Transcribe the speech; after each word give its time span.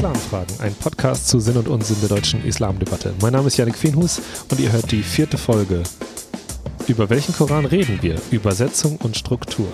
Islamfragen, 0.00 0.60
ein 0.60 0.74
Podcast 0.76 1.28
zu 1.28 1.40
Sinn 1.40 1.58
und 1.58 1.68
Unsinn 1.68 1.98
der 2.00 2.08
deutschen 2.08 2.42
Islamdebatte. 2.42 3.12
Mein 3.20 3.34
Name 3.34 3.48
ist 3.48 3.58
Janik 3.58 3.76
Feenhus 3.76 4.22
und 4.50 4.58
ihr 4.58 4.72
hört 4.72 4.90
die 4.90 5.02
vierte 5.02 5.36
Folge. 5.36 5.82
Über 6.88 7.10
welchen 7.10 7.34
Koran 7.34 7.66
reden 7.66 7.98
wir? 8.00 8.18
Übersetzung 8.30 8.96
und 8.96 9.18
Struktur. 9.18 9.68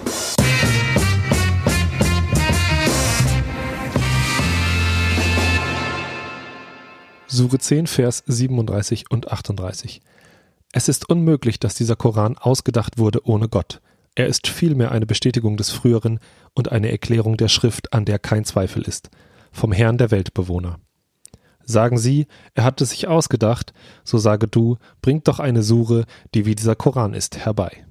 Sure 7.28 7.58
10, 7.60 7.86
Vers 7.86 8.24
37 8.26 9.08
und 9.08 9.30
38. 9.30 10.00
Es 10.72 10.88
ist 10.88 11.08
unmöglich, 11.08 11.60
dass 11.60 11.76
dieser 11.76 11.94
Koran 11.94 12.36
ausgedacht 12.36 12.98
wurde 12.98 13.24
ohne 13.24 13.48
Gott. 13.48 13.80
Er 14.16 14.26
ist 14.26 14.48
vielmehr 14.48 14.90
eine 14.90 15.06
Bestätigung 15.06 15.56
des 15.56 15.70
Früheren 15.70 16.18
und 16.52 16.72
eine 16.72 16.90
Erklärung 16.90 17.36
der 17.36 17.46
Schrift, 17.46 17.92
an 17.92 18.04
der 18.04 18.18
kein 18.18 18.44
Zweifel 18.44 18.82
ist, 18.82 19.10
vom 19.56 19.72
Herrn 19.72 19.98
der 19.98 20.10
Weltbewohner. 20.10 20.78
Sagen 21.64 21.98
Sie, 21.98 22.26
er 22.54 22.62
hat 22.62 22.80
es 22.80 22.90
sich 22.90 23.08
ausgedacht, 23.08 23.72
so 24.04 24.18
sage 24.18 24.46
du, 24.46 24.76
bringt 25.02 25.26
doch 25.26 25.40
eine 25.40 25.64
Sure, 25.64 26.04
die 26.34 26.46
wie 26.46 26.54
dieser 26.54 26.76
Koran 26.76 27.12
ist, 27.12 27.38
herbei. 27.38 27.84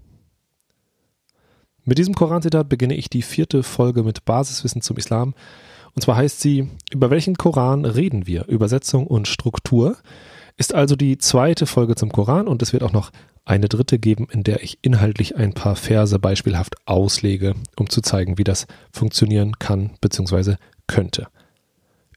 Mit 1.84 1.98
diesem 1.98 2.16
Koranzitat 2.16 2.70
beginne 2.70 2.96
ich 2.96 3.10
die 3.10 3.22
vierte 3.22 3.62
Folge 3.64 4.04
mit 4.04 4.26
Basiswissen 4.26 4.82
zum 4.82 4.98
Islam. 4.98 5.36
Und 5.94 6.02
zwar 6.02 6.16
heißt 6.16 6.40
sie, 6.40 6.70
über 6.92 7.10
welchen 7.10 7.36
Koran 7.36 7.86
reden 7.86 8.26
wir? 8.26 8.48
Übersetzung 8.48 9.06
und 9.06 9.28
Struktur. 9.28 9.98
Ist 10.58 10.74
also 10.74 10.96
die 10.96 11.18
zweite 11.18 11.66
Folge 11.66 11.96
zum 11.96 12.12
Koran 12.12 12.48
und 12.48 12.62
es 12.62 12.72
wird 12.72 12.82
auch 12.82 12.94
noch 12.94 13.12
eine 13.44 13.68
dritte 13.68 14.00
geben, 14.00 14.28
in 14.32 14.44
der 14.44 14.64
ich 14.64 14.80
inhaltlich 14.82 15.36
ein 15.36 15.54
paar 15.54 15.76
Verse 15.76 16.18
beispielhaft 16.18 16.76
auslege, 16.88 17.54
um 17.76 17.90
zu 17.90 18.02
zeigen, 18.02 18.38
wie 18.38 18.44
das 18.44 18.66
funktionieren 18.92 19.60
kann 19.60 19.92
bzw. 20.02 20.56
könnte. 20.88 21.28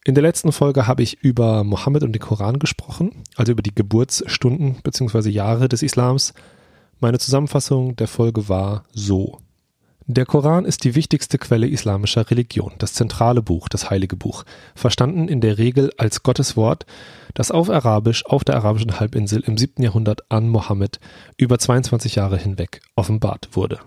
In 0.09 0.15
der 0.15 0.23
letzten 0.23 0.53
Folge 0.53 0.87
habe 0.87 1.03
ich 1.03 1.23
über 1.23 1.65
Mohammed 1.65 2.03
und 2.03 2.15
den 2.15 2.23
Koran 2.23 2.59
gesprochen, 2.59 3.13
also 3.37 3.53
über 3.53 3.61
die 3.61 3.75
Geburtsstunden 3.75 4.77
bzw. 4.83 5.29
Jahre 5.29 5.69
des 5.69 5.83
Islams. 5.83 6.33
Meine 6.99 7.19
Zusammenfassung 7.19 7.95
der 7.95 8.09
Folge 8.09 8.49
war 8.49 8.85
so. 8.91 9.41
Der 10.07 10.25
Koran 10.25 10.65
ist 10.65 10.85
die 10.85 10.95
wichtigste 10.95 11.37
Quelle 11.37 11.69
islamischer 11.69 12.31
Religion, 12.31 12.73
das 12.79 12.95
zentrale 12.95 13.43
Buch, 13.43 13.69
das 13.69 13.91
heilige 13.91 14.17
Buch, 14.17 14.45
verstanden 14.75 15.29
in 15.29 15.43
der 15.43 15.59
Regel 15.59 15.93
als 15.99 16.23
Gottes 16.23 16.57
Wort, 16.57 16.87
das 17.35 17.51
auf 17.51 17.69
Arabisch 17.69 18.25
auf 18.25 18.45
der 18.45 18.57
arabischen 18.57 18.99
Halbinsel 18.99 19.43
im 19.47 19.59
7. 19.59 19.83
Jahrhundert 19.83 20.23
an 20.31 20.49
Mohammed 20.49 21.01
über 21.37 21.59
22 21.59 22.15
Jahre 22.15 22.39
hinweg 22.39 22.81
offenbart 22.97 23.51
wurde. 23.53 23.79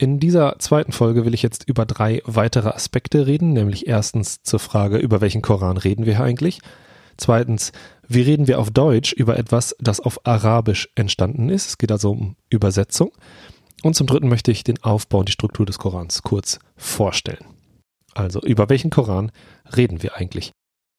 In 0.00 0.18
dieser 0.18 0.58
zweiten 0.58 0.92
Folge 0.92 1.26
will 1.26 1.34
ich 1.34 1.42
jetzt 1.42 1.68
über 1.68 1.84
drei 1.84 2.22
weitere 2.24 2.70
Aspekte 2.70 3.26
reden, 3.26 3.52
nämlich 3.52 3.86
erstens 3.86 4.42
zur 4.42 4.58
Frage, 4.58 4.96
über 4.96 5.20
welchen 5.20 5.42
Koran 5.42 5.76
reden 5.76 6.06
wir 6.06 6.22
eigentlich? 6.22 6.60
Zweitens, 7.18 7.72
wie 8.08 8.22
reden 8.22 8.48
wir 8.48 8.60
auf 8.60 8.70
Deutsch 8.70 9.12
über 9.12 9.38
etwas, 9.38 9.76
das 9.78 10.00
auf 10.00 10.26
Arabisch 10.26 10.88
entstanden 10.94 11.50
ist? 11.50 11.68
Es 11.68 11.76
geht 11.76 11.92
also 11.92 12.12
um 12.12 12.36
Übersetzung. 12.48 13.12
Und 13.82 13.94
zum 13.94 14.06
Dritten 14.06 14.30
möchte 14.30 14.50
ich 14.50 14.64
den 14.64 14.82
Aufbau 14.82 15.18
und 15.18 15.28
die 15.28 15.34
Struktur 15.34 15.66
des 15.66 15.78
Korans 15.78 16.22
kurz 16.22 16.60
vorstellen. 16.78 17.44
Also, 18.14 18.40
über 18.40 18.70
welchen 18.70 18.88
Koran 18.88 19.30
reden 19.76 20.02
wir 20.02 20.16
eigentlich? 20.16 20.50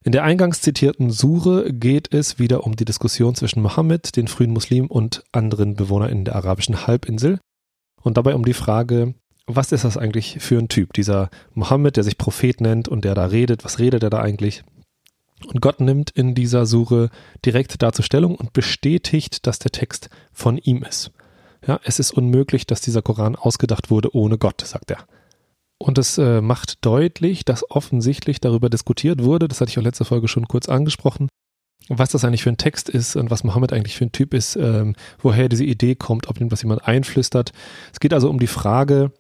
In 0.06 0.12
der 0.12 0.26
eingangs 0.26 0.62
zitierten 0.62 1.10
Sure 1.10 1.74
geht 1.74 2.14
es 2.14 2.38
wieder 2.38 2.68
um 2.68 2.76
die 2.76 2.86
Diskussion 2.86 3.34
zwischen 3.34 3.64
Mohammed, 3.64 4.16
den 4.16 4.28
frühen 4.28 4.54
Muslimen 4.54 4.92
und 4.92 5.24
anderen 5.32 5.76
Bewohnern 5.76 6.24
der 6.24 6.36
arabischen 6.36 6.86
Halbinsel 6.86 7.40
und 8.04 8.18
dabei 8.18 8.36
um 8.36 8.46
die 8.46 8.54
Frage, 8.54 9.16
was 9.48 9.72
ist 9.72 9.84
das 9.84 9.98
eigentlich 9.98 10.38
für 10.40 10.58
ein 10.58 10.70
Typ? 10.70 10.94
Dieser 10.94 11.30
Mohammed, 11.54 11.98
der 11.98 12.04
sich 12.04 12.18
Prophet 12.18 12.62
nennt 12.62 12.88
und 12.88 13.06
der 13.06 13.16
da 13.16 13.26
redet, 13.26 13.66
was 13.66 13.80
redet 13.80 14.04
er 14.04 14.10
da 14.10 14.20
eigentlich? 14.22 14.64
Und 15.48 15.62
Gott 15.62 15.80
nimmt 15.80 16.12
in 16.12 16.36
dieser 16.36 16.66
Sure 16.66 17.10
direkt 17.44 17.82
dazu 17.82 18.04
Stellung 18.04 18.36
und 18.36 18.54
bestätigt, 18.54 19.48
dass 19.48 19.60
der 19.60 19.72
Text 19.72 20.10
von 20.32 20.58
ihm 20.58 20.84
ist. 20.84 21.12
Ja, 21.66 21.80
es 21.84 22.00
ist 22.00 22.12
unmöglich, 22.12 22.66
dass 22.66 22.82
dieser 22.82 23.02
Koran 23.02 23.36
ausgedacht 23.36 23.90
wurde 23.90 24.16
ohne 24.16 24.38
Gott, 24.38 24.62
sagt 24.62 24.92
er. 24.92 25.06
Und 25.78 25.98
es 25.98 26.18
äh, 26.20 26.42
macht 26.42 26.86
deutlich, 26.86 27.44
dass 27.44 27.70
offensichtlich 27.70 28.40
darüber 28.40 28.70
diskutiert 28.70 29.24
wurde, 29.24 29.48
das 29.48 29.62
hatte 29.62 29.72
ich 29.72 29.80
auch 29.80 29.84
letzte 29.84 30.06
Folge 30.06 30.28
schon 30.28 30.48
kurz 30.48 30.70
angesprochen, 30.70 31.28
was 31.90 32.10
das 32.10 32.24
eigentlich 32.24 32.44
für 32.44 32.50
ein 32.50 32.58
Text 32.58 32.90
ist 32.90 33.16
und 33.16 33.32
was 33.32 33.44
Mohammed 33.44 33.74
eigentlich 33.74 33.96
für 33.96 34.06
ein 34.06 34.12
Typ 34.12 34.34
ist, 34.34 34.56
ähm, 34.56 34.96
woher 35.20 35.50
diese 35.50 35.64
Idee 35.64 35.96
kommt, 35.96 36.28
ob 36.28 36.40
ihm 36.40 36.50
das 36.50 36.62
jemand 36.62 36.88
einflüstert. 36.88 37.52
Es 37.92 38.00
geht 38.00 38.14
also 38.14 38.30
um 38.30 38.40
die 38.40 38.48
Frage, 38.48 39.12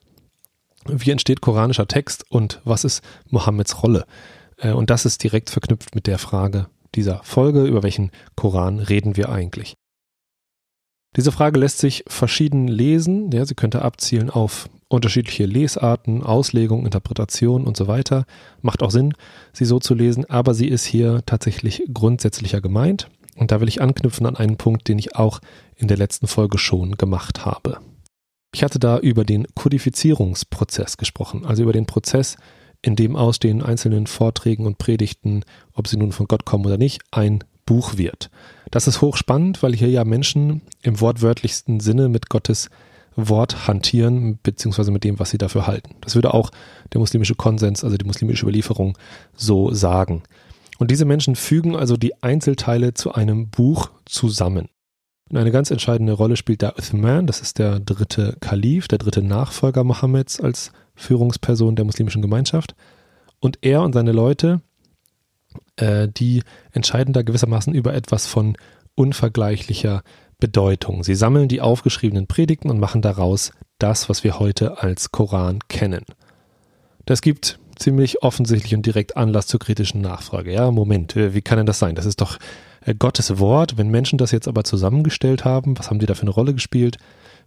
wie 0.87 1.11
entsteht 1.11 1.41
koranischer 1.41 1.87
Text 1.87 2.25
und 2.29 2.61
was 2.63 2.83
ist 2.83 3.03
Mohammeds 3.29 3.83
Rolle? 3.83 4.05
Äh, 4.57 4.71
und 4.71 4.89
das 4.89 5.05
ist 5.05 5.23
direkt 5.23 5.49
verknüpft 5.49 5.95
mit 5.95 6.07
der 6.07 6.17
Frage 6.17 6.67
dieser 6.95 7.21
Folge, 7.23 7.63
über 7.63 7.83
welchen 7.83 8.11
Koran 8.35 8.79
reden 8.79 9.15
wir 9.15 9.29
eigentlich. 9.29 9.75
Diese 11.15 11.31
Frage 11.31 11.59
lässt 11.59 11.79
sich 11.79 12.03
verschieden 12.07 12.67
lesen. 12.67 13.31
Ja, 13.31 13.45
sie 13.45 13.55
könnte 13.55 13.81
abzielen 13.81 14.29
auf 14.29 14.69
unterschiedliche 14.91 15.45
Lesarten, 15.45 16.23
Auslegung, 16.23 16.85
Interpretation 16.85 17.65
und 17.65 17.77
so 17.77 17.87
weiter. 17.87 18.25
Macht 18.61 18.83
auch 18.83 18.91
Sinn, 18.91 19.13
sie 19.53 19.65
so 19.65 19.79
zu 19.79 19.93
lesen, 19.93 20.29
aber 20.29 20.53
sie 20.53 20.67
ist 20.67 20.85
hier 20.85 21.21
tatsächlich 21.25 21.83
grundsätzlicher 21.93 22.61
gemeint. 22.61 23.07
Und 23.35 23.51
da 23.51 23.61
will 23.61 23.67
ich 23.67 23.81
anknüpfen 23.81 24.25
an 24.25 24.35
einen 24.35 24.57
Punkt, 24.57 24.87
den 24.87 24.99
ich 24.99 25.15
auch 25.15 25.39
in 25.75 25.87
der 25.87 25.97
letzten 25.97 26.27
Folge 26.27 26.57
schon 26.57 26.97
gemacht 26.97 27.45
habe. 27.45 27.79
Ich 28.53 28.63
hatte 28.63 28.79
da 28.79 28.99
über 28.99 29.23
den 29.23 29.47
Kodifizierungsprozess 29.55 30.97
gesprochen, 30.97 31.45
also 31.45 31.63
über 31.63 31.71
den 31.71 31.85
Prozess, 31.85 32.35
in 32.81 32.95
dem 32.95 33.15
aus 33.15 33.39
den 33.39 33.61
einzelnen 33.63 34.07
Vorträgen 34.07 34.65
und 34.65 34.77
Predigten, 34.77 35.43
ob 35.73 35.87
sie 35.87 35.97
nun 35.97 36.11
von 36.11 36.27
Gott 36.27 36.45
kommen 36.45 36.65
oder 36.65 36.77
nicht, 36.77 37.01
ein 37.11 37.43
Buch 37.65 37.97
wird. 37.97 38.29
Das 38.71 38.87
ist 38.87 39.01
hochspannend, 39.01 39.63
weil 39.63 39.73
hier 39.73 39.89
ja 39.89 40.03
Menschen 40.03 40.61
im 40.81 40.99
wortwörtlichsten 40.99 41.79
Sinne 41.79 42.09
mit 42.09 42.29
Gottes 42.29 42.69
Wort 43.15 43.67
hantieren, 43.67 44.39
beziehungsweise 44.41 44.91
mit 44.91 45.03
dem, 45.03 45.19
was 45.19 45.31
sie 45.31 45.37
dafür 45.37 45.67
halten. 45.67 45.95
Das 46.01 46.15
würde 46.15 46.33
auch 46.33 46.51
der 46.93 46.99
muslimische 46.99 47.35
Konsens, 47.35 47.83
also 47.83 47.97
die 47.97 48.05
muslimische 48.05 48.43
Überlieferung, 48.43 48.97
so 49.35 49.73
sagen. 49.73 50.23
Und 50.79 50.91
diese 50.91 51.05
Menschen 51.05 51.35
fügen 51.35 51.75
also 51.75 51.97
die 51.97 52.23
Einzelteile 52.23 52.93
zu 52.93 53.13
einem 53.13 53.49
Buch 53.49 53.91
zusammen. 54.05 54.69
Und 55.29 55.37
eine 55.37 55.51
ganz 55.51 55.71
entscheidende 55.71 56.13
Rolle 56.13 56.35
spielt 56.35 56.61
da 56.61 56.73
Uthman, 56.77 57.27
das 57.27 57.39
ist 57.39 57.59
der 57.59 57.79
dritte 57.79 58.35
Kalif, 58.39 58.87
der 58.87 58.97
dritte 58.97 59.21
Nachfolger 59.21 59.83
Mohammeds 59.83 60.41
als 60.41 60.71
Führungsperson 60.95 61.75
der 61.75 61.85
muslimischen 61.85 62.21
Gemeinschaft. 62.21 62.75
Und 63.39 63.59
er 63.61 63.81
und 63.81 63.93
seine 63.93 64.11
Leute, 64.11 64.61
äh, 65.77 66.07
die 66.09 66.43
entscheiden 66.71 67.13
da 67.13 67.21
gewissermaßen 67.21 67.73
über 67.73 67.93
etwas 67.93 68.27
von 68.27 68.57
unvergleichlicher 68.95 70.03
Bedeutung. 70.41 71.05
Sie 71.05 71.15
sammeln 71.15 71.47
die 71.47 71.61
aufgeschriebenen 71.61 72.27
Predigten 72.27 72.69
und 72.69 72.79
machen 72.79 73.01
daraus 73.01 73.51
das, 73.79 74.09
was 74.09 74.25
wir 74.25 74.39
heute 74.39 74.83
als 74.83 75.13
Koran 75.13 75.59
kennen. 75.69 76.03
Das 77.05 77.21
gibt 77.21 77.59
ziemlich 77.77 78.23
offensichtlich 78.23 78.75
und 78.75 78.85
direkt 78.85 79.15
Anlass 79.15 79.47
zur 79.47 79.59
kritischen 79.61 80.01
Nachfrage. 80.01 80.51
Ja, 80.51 80.69
Moment, 80.71 81.15
äh, 81.15 81.33
wie 81.33 81.41
kann 81.41 81.57
denn 81.57 81.65
das 81.65 81.79
sein? 81.79 81.95
Das 81.95 82.05
ist 82.05 82.19
doch 82.19 82.37
äh, 82.85 82.93
Gottes 82.93 83.39
Wort. 83.39 83.77
Wenn 83.77 83.89
Menschen 83.89 84.17
das 84.17 84.31
jetzt 84.31 84.47
aber 84.47 84.63
zusammengestellt 84.63 85.45
haben, 85.45 85.77
was 85.79 85.89
haben 85.89 85.99
die 85.99 86.05
da 86.05 86.13
für 86.13 86.23
eine 86.23 86.31
Rolle 86.31 86.53
gespielt? 86.53 86.97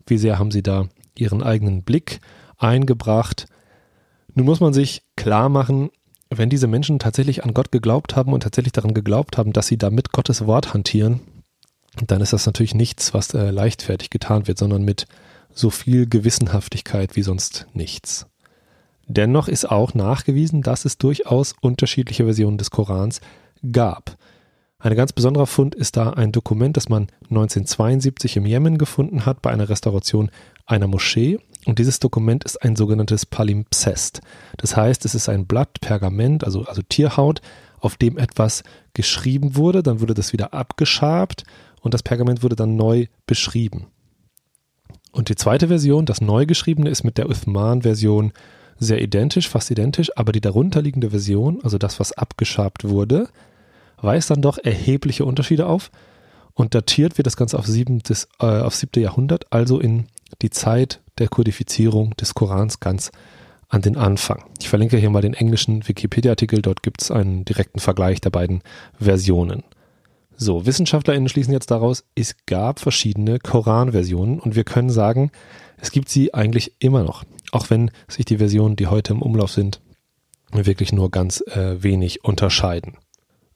Wie 0.06 0.18
sehr 0.18 0.38
haben 0.38 0.50
sie 0.50 0.62
da 0.62 0.88
ihren 1.16 1.42
eigenen 1.42 1.82
Blick 1.82 2.20
eingebracht? 2.56 3.46
Nun 4.34 4.46
muss 4.46 4.60
man 4.60 4.72
sich 4.72 5.02
klar 5.16 5.48
machen, 5.48 5.90
wenn 6.30 6.50
diese 6.50 6.66
Menschen 6.66 6.98
tatsächlich 6.98 7.44
an 7.44 7.54
Gott 7.54 7.70
geglaubt 7.70 8.16
haben 8.16 8.32
und 8.32 8.42
tatsächlich 8.42 8.72
daran 8.72 8.94
geglaubt 8.94 9.38
haben, 9.38 9.52
dass 9.52 9.68
sie 9.68 9.78
da 9.78 9.90
mit 9.90 10.12
Gottes 10.12 10.46
Wort 10.46 10.74
hantieren, 10.74 11.20
dann 12.06 12.20
ist 12.20 12.32
das 12.32 12.46
natürlich 12.46 12.74
nichts, 12.74 13.14
was 13.14 13.32
äh, 13.34 13.50
leichtfertig 13.50 14.10
getan 14.10 14.46
wird, 14.46 14.58
sondern 14.58 14.82
mit 14.82 15.06
so 15.52 15.70
viel 15.70 16.08
Gewissenhaftigkeit 16.08 17.16
wie 17.16 17.22
sonst 17.22 17.66
nichts. 17.72 18.26
Dennoch 19.06 19.48
ist 19.48 19.70
auch 19.70 19.94
nachgewiesen, 19.94 20.62
dass 20.62 20.84
es 20.84 20.98
durchaus 20.98 21.54
unterschiedliche 21.60 22.24
Versionen 22.24 22.58
des 22.58 22.70
Korans 22.70 23.20
gab. 23.70 24.16
Ein 24.78 24.96
ganz 24.96 25.12
besonderer 25.12 25.46
Fund 25.46 25.74
ist 25.74 25.96
da 25.96 26.10
ein 26.10 26.32
Dokument, 26.32 26.76
das 26.76 26.88
man 26.88 27.08
1972 27.30 28.36
im 28.36 28.46
Jemen 28.46 28.76
gefunden 28.76 29.24
hat 29.24 29.40
bei 29.40 29.50
einer 29.50 29.68
Restauration 29.68 30.30
einer 30.66 30.88
Moschee. 30.88 31.38
Und 31.64 31.78
dieses 31.78 32.00
Dokument 32.00 32.44
ist 32.44 32.62
ein 32.62 32.76
sogenanntes 32.76 33.24
Palimpsest. 33.24 34.20
Das 34.58 34.76
heißt, 34.76 35.04
es 35.04 35.14
ist 35.14 35.28
ein 35.28 35.46
Blatt 35.46 35.80
Pergament, 35.80 36.44
also, 36.44 36.64
also 36.64 36.82
Tierhaut, 36.82 37.40
auf 37.78 37.96
dem 37.96 38.18
etwas 38.18 38.62
geschrieben 38.94 39.56
wurde, 39.56 39.82
dann 39.82 40.00
wurde 40.00 40.14
das 40.14 40.32
wieder 40.32 40.52
abgeschabt 40.54 41.44
und 41.84 41.92
das 41.92 42.02
Pergament 42.02 42.42
wurde 42.42 42.56
dann 42.56 42.76
neu 42.76 43.06
beschrieben. 43.26 43.86
Und 45.12 45.28
die 45.28 45.36
zweite 45.36 45.68
Version, 45.68 46.06
das 46.06 46.22
neu 46.22 46.46
geschriebene, 46.46 46.88
ist 46.88 47.04
mit 47.04 47.18
der 47.18 47.28
Uthman-Version 47.28 48.32
sehr 48.78 49.02
identisch, 49.02 49.48
fast 49.48 49.70
identisch, 49.70 50.10
aber 50.16 50.32
die 50.32 50.40
darunterliegende 50.40 51.10
Version, 51.10 51.60
also 51.62 51.76
das, 51.76 52.00
was 52.00 52.12
abgeschabt 52.12 52.88
wurde, 52.88 53.28
weist 53.98 54.30
dann 54.30 54.40
doch 54.40 54.56
erhebliche 54.58 55.26
Unterschiede 55.26 55.66
auf 55.66 55.90
und 56.54 56.74
datiert 56.74 57.18
wird 57.18 57.26
das 57.26 57.36
Ganze 57.36 57.58
auf, 57.58 57.66
siebtes, 57.66 58.28
äh, 58.40 58.46
auf 58.46 58.74
siebte 58.74 59.00
Jahrhundert, 59.00 59.52
also 59.52 59.78
in 59.78 60.06
die 60.40 60.50
Zeit 60.50 61.02
der 61.18 61.28
Kodifizierung 61.28 62.16
des 62.16 62.34
Korans 62.34 62.80
ganz 62.80 63.12
an 63.68 63.82
den 63.82 63.98
Anfang. 63.98 64.42
Ich 64.58 64.70
verlinke 64.70 64.96
hier 64.96 65.10
mal 65.10 65.20
den 65.20 65.34
englischen 65.34 65.86
Wikipedia-Artikel, 65.86 66.62
dort 66.62 66.82
gibt 66.82 67.02
es 67.02 67.10
einen 67.10 67.44
direkten 67.44 67.78
Vergleich 67.78 68.22
der 68.22 68.30
beiden 68.30 68.62
Versionen. 68.98 69.64
So, 70.36 70.66
WissenschaftlerInnen 70.66 71.28
schließen 71.28 71.52
jetzt 71.52 71.70
daraus, 71.70 72.04
es 72.14 72.34
gab 72.46 72.80
verschiedene 72.80 73.38
Koran-Versionen 73.38 74.40
und 74.40 74.56
wir 74.56 74.64
können 74.64 74.90
sagen, 74.90 75.30
es 75.78 75.92
gibt 75.92 76.08
sie 76.08 76.34
eigentlich 76.34 76.72
immer 76.80 77.04
noch, 77.04 77.24
auch 77.52 77.70
wenn 77.70 77.90
sich 78.08 78.24
die 78.24 78.38
Versionen, 78.38 78.76
die 78.76 78.88
heute 78.88 79.12
im 79.12 79.22
Umlauf 79.22 79.52
sind, 79.52 79.80
wirklich 80.52 80.92
nur 80.92 81.10
ganz 81.10 81.40
äh, 81.48 81.82
wenig 81.82 82.24
unterscheiden. 82.24 82.96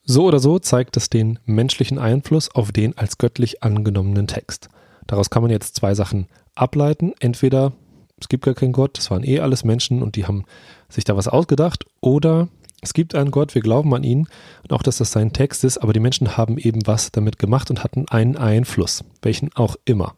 So 0.05 0.25
oder 0.25 0.39
so 0.39 0.59
zeigt 0.59 0.97
es 0.97 1.11
den 1.11 1.39
menschlichen 1.45 1.99
Einfluss 1.99 2.55
auf 2.55 2.73
den 2.73 2.97
als 2.97 3.19
göttlich 3.19 3.63
angenommenen 3.63 4.27
Text. 4.27 4.69
Daraus 5.07 5.31
kann 5.31 5.43
man 5.43 5.51
jetzt 5.51 5.77
zwei 5.77 5.95
Sachen 5.95 6.29
ableiten. 6.55 7.13
Entweder 7.21 7.73
es 8.21 8.29
gibt 8.29 8.45
gar 8.45 8.55
keinen 8.55 8.73
Gott, 8.73 8.99
es 8.99 9.11
waren 9.11 9.23
eh 9.23 9.41
alles 9.41 9.65
Menschen 9.65 10.03
und 10.03 10.17
die 10.17 10.27
haben 10.27 10.45
sich 10.89 11.05
da 11.05 11.17
was 11.17 11.29
ausgedacht, 11.29 11.85
oder 12.01 12.49
es 12.81 12.93
gibt 12.93 13.15
einen 13.15 13.31
Gott, 13.31 13.55
wir 13.55 13.63
glauben 13.63 13.93
an 13.95 14.05
ihn 14.05 14.29
und 14.63 14.73
auch, 14.73 14.83
dass 14.83 14.99
das 14.99 15.11
sein 15.11 15.33
Text 15.33 15.65
ist, 15.65 15.79
aber 15.79 15.93
die 15.93 16.01
Menschen 16.01 16.37
haben 16.37 16.59
eben 16.59 16.87
was 16.87 17.11
damit 17.11 17.39
gemacht 17.39 17.71
und 17.71 17.83
hatten 17.83 18.07
einen 18.09 18.37
Einfluss, 18.37 19.05
welchen 19.23 19.53
auch 19.55 19.77
immer. 19.85 20.15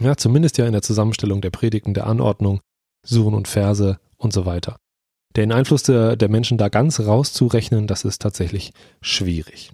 Ja, 0.00 0.16
zumindest 0.16 0.58
ja 0.58 0.66
in 0.66 0.72
der 0.72 0.82
Zusammenstellung 0.82 1.40
der 1.40 1.50
Predigten, 1.50 1.94
der 1.94 2.06
Anordnung, 2.06 2.60
Suren 3.02 3.34
und 3.34 3.48
Verse 3.48 3.98
und 4.16 4.32
so 4.32 4.46
weiter. 4.46 4.76
Den 5.36 5.52
Einfluss 5.52 5.82
der, 5.82 6.16
der 6.16 6.30
Menschen 6.30 6.56
da 6.56 6.68
ganz 6.68 7.00
rauszurechnen, 7.00 7.86
das 7.86 8.04
ist 8.04 8.22
tatsächlich 8.22 8.72
schwierig. 9.02 9.70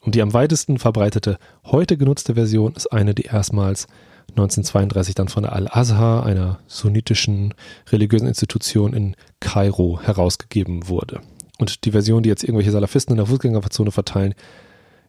Und 0.00 0.14
die 0.14 0.22
am 0.22 0.32
weitesten 0.32 0.78
verbreitete 0.78 1.38
heute 1.64 1.96
genutzte 1.98 2.34
Version 2.34 2.74
ist 2.74 2.86
eine, 2.92 3.14
die 3.14 3.24
erstmals 3.24 3.88
1932 4.36 5.14
dann 5.14 5.28
von 5.28 5.44
Al-Azhar, 5.44 6.26
einer 6.26 6.58
sunnitischen 6.66 7.54
religiösen 7.90 8.28
Institution 8.28 8.92
in 8.92 9.16
Kairo, 9.40 10.00
herausgegeben 10.02 10.88
wurde. 10.88 11.20
Und 11.58 11.84
die 11.84 11.92
Version, 11.92 12.22
die 12.22 12.28
jetzt 12.28 12.44
irgendwelche 12.44 12.70
Salafisten 12.70 13.12
in 13.12 13.16
der 13.16 13.26
Fußgängerzone 13.26 13.90
verteilen, 13.90 14.34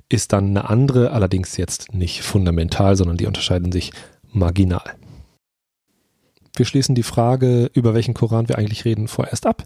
ist 0.10 0.32
dann 0.32 0.46
eine 0.48 0.70
andere, 0.70 1.12
allerdings 1.12 1.58
jetzt 1.58 1.94
nicht 1.94 2.22
fundamental, 2.22 2.96
sondern 2.96 3.18
die 3.18 3.26
unterscheiden 3.26 3.72
sich 3.72 3.92
marginal. 4.32 4.96
Wir 6.56 6.66
schließen 6.66 6.96
die 6.96 7.04
Frage, 7.04 7.70
über 7.74 7.94
welchen 7.94 8.14
Koran 8.14 8.48
wir 8.48 8.58
eigentlich 8.58 8.86
reden, 8.86 9.08
vorerst 9.08 9.46
ab, 9.46 9.64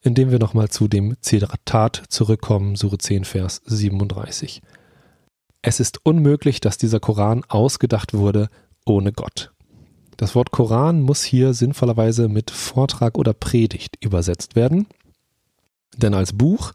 indem 0.00 0.30
wir 0.30 0.38
nochmal 0.38 0.68
zu 0.68 0.88
dem 0.88 1.16
Zitat 1.20 2.02
zurückkommen, 2.08 2.76
Sure 2.76 2.98
10, 2.98 3.24
Vers 3.24 3.62
37. 3.66 4.62
Es 5.62 5.80
ist 5.80 6.04
unmöglich, 6.04 6.60
dass 6.60 6.76
dieser 6.76 7.00
Koran 7.00 7.42
ausgedacht 7.48 8.14
wurde 8.14 8.48
ohne 8.84 9.12
Gott. 9.12 9.52
Das 10.16 10.34
Wort 10.34 10.50
Koran 10.50 11.02
muss 11.02 11.24
hier 11.24 11.54
sinnvollerweise 11.54 12.28
mit 12.28 12.50
Vortrag 12.50 13.18
oder 13.18 13.32
Predigt 13.32 13.96
übersetzt 14.00 14.54
werden, 14.54 14.86
denn 15.96 16.14
als 16.14 16.32
Buch 16.32 16.72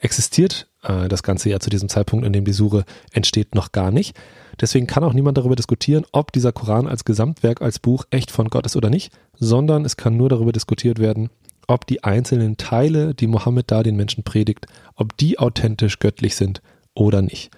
existiert 0.00 0.66
äh, 0.82 1.08
das 1.08 1.22
Ganze 1.22 1.50
ja 1.50 1.60
zu 1.60 1.70
diesem 1.70 1.88
Zeitpunkt, 1.88 2.26
in 2.26 2.32
dem 2.32 2.44
die 2.44 2.52
Sure 2.52 2.84
entsteht, 3.12 3.54
noch 3.54 3.72
gar 3.72 3.90
nicht. 3.90 4.16
Deswegen 4.60 4.86
kann 4.86 5.04
auch 5.04 5.12
niemand 5.12 5.38
darüber 5.38 5.56
diskutieren, 5.56 6.04
ob 6.12 6.32
dieser 6.32 6.52
Koran 6.52 6.86
als 6.86 7.04
Gesamtwerk, 7.04 7.62
als 7.62 7.78
Buch 7.78 8.04
echt 8.10 8.30
von 8.30 8.48
Gott 8.48 8.66
ist 8.66 8.76
oder 8.76 8.90
nicht, 8.90 9.12
sondern 9.38 9.84
es 9.84 9.96
kann 9.96 10.16
nur 10.16 10.28
darüber 10.28 10.52
diskutiert 10.52 10.98
werden, 10.98 11.30
ob 11.66 11.86
die 11.86 12.02
einzelnen 12.02 12.56
Teile, 12.56 13.14
die 13.14 13.26
Mohammed 13.26 13.70
da 13.70 13.82
den 13.82 13.96
Menschen 13.96 14.24
predigt, 14.24 14.66
ob 14.96 15.16
die 15.16 15.38
authentisch 15.38 15.98
göttlich 15.98 16.34
sind 16.34 16.62
oder 16.94 17.22
nicht. 17.22 17.50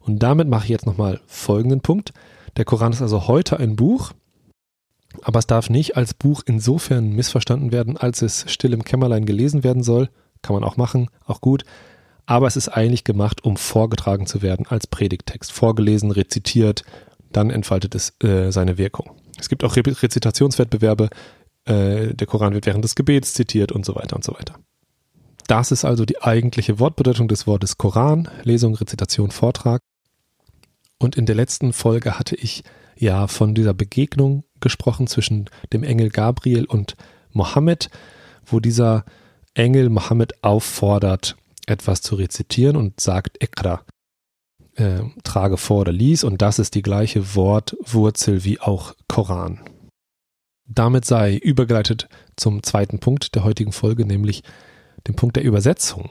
Und 0.00 0.22
damit 0.22 0.48
mache 0.48 0.64
ich 0.64 0.70
jetzt 0.70 0.86
nochmal 0.86 1.20
folgenden 1.26 1.80
Punkt. 1.80 2.12
Der 2.56 2.64
Koran 2.64 2.92
ist 2.92 3.02
also 3.02 3.26
heute 3.26 3.58
ein 3.58 3.76
Buch, 3.76 4.12
aber 5.22 5.38
es 5.38 5.46
darf 5.46 5.70
nicht 5.70 5.96
als 5.96 6.14
Buch 6.14 6.42
insofern 6.46 7.10
missverstanden 7.10 7.72
werden, 7.72 7.96
als 7.96 8.22
es 8.22 8.44
still 8.48 8.72
im 8.72 8.84
Kämmerlein 8.84 9.26
gelesen 9.26 9.64
werden 9.64 9.82
soll. 9.82 10.08
Kann 10.42 10.54
man 10.54 10.64
auch 10.64 10.76
machen, 10.76 11.08
auch 11.26 11.40
gut. 11.40 11.64
Aber 12.26 12.46
es 12.46 12.56
ist 12.56 12.68
eigentlich 12.68 13.04
gemacht, 13.04 13.44
um 13.44 13.56
vorgetragen 13.56 14.26
zu 14.26 14.42
werden 14.42 14.66
als 14.66 14.86
Predigtext. 14.86 15.52
Vorgelesen, 15.52 16.10
rezitiert, 16.10 16.84
dann 17.32 17.50
entfaltet 17.50 17.94
es 17.94 18.14
äh, 18.22 18.50
seine 18.50 18.78
Wirkung. 18.78 19.10
Es 19.38 19.48
gibt 19.48 19.64
auch 19.64 19.76
Re 19.76 19.82
Rezitationswettbewerbe. 19.84 21.10
Äh, 21.64 22.14
der 22.14 22.26
Koran 22.26 22.54
wird 22.54 22.66
während 22.66 22.84
des 22.84 22.94
Gebets 22.94 23.34
zitiert 23.34 23.72
und 23.72 23.84
so 23.84 23.94
weiter 23.94 24.16
und 24.16 24.24
so 24.24 24.34
weiter. 24.34 24.58
Das 25.46 25.72
ist 25.72 25.84
also 25.84 26.06
die 26.06 26.22
eigentliche 26.22 26.78
Wortbedeutung 26.78 27.28
des 27.28 27.46
Wortes 27.46 27.76
Koran, 27.76 28.28
Lesung, 28.44 28.74
Rezitation, 28.74 29.30
Vortrag. 29.30 29.80
Und 30.98 31.16
in 31.16 31.26
der 31.26 31.34
letzten 31.34 31.72
Folge 31.72 32.18
hatte 32.18 32.36
ich 32.36 32.64
ja 32.96 33.26
von 33.26 33.54
dieser 33.54 33.74
Begegnung 33.74 34.44
gesprochen 34.60 35.06
zwischen 35.06 35.50
dem 35.72 35.82
Engel 35.82 36.10
Gabriel 36.10 36.64
und 36.64 36.96
Mohammed, 37.32 37.90
wo 38.46 38.60
dieser 38.60 39.04
Engel 39.54 39.88
Mohammed 39.88 40.42
auffordert, 40.42 41.36
etwas 41.66 42.02
zu 42.02 42.14
rezitieren 42.16 42.76
und 42.76 43.00
sagt 43.00 43.42
Ikra, 43.42 43.82
äh, 44.76 45.02
trage 45.22 45.56
vor 45.56 45.82
oder 45.82 45.92
lies, 45.92 46.24
und 46.24 46.42
das 46.42 46.58
ist 46.58 46.74
die 46.74 46.82
gleiche 46.82 47.34
Wortwurzel 47.34 48.44
wie 48.44 48.60
auch 48.60 48.94
Koran. 49.08 49.60
Damit 50.66 51.04
sei 51.04 51.36
übergeleitet 51.36 52.08
zum 52.36 52.62
zweiten 52.62 52.98
Punkt 52.98 53.34
der 53.34 53.44
heutigen 53.44 53.72
Folge, 53.72 54.06
nämlich 54.06 54.42
dem 55.06 55.14
Punkt 55.14 55.36
der 55.36 55.44
Übersetzung. 55.44 56.10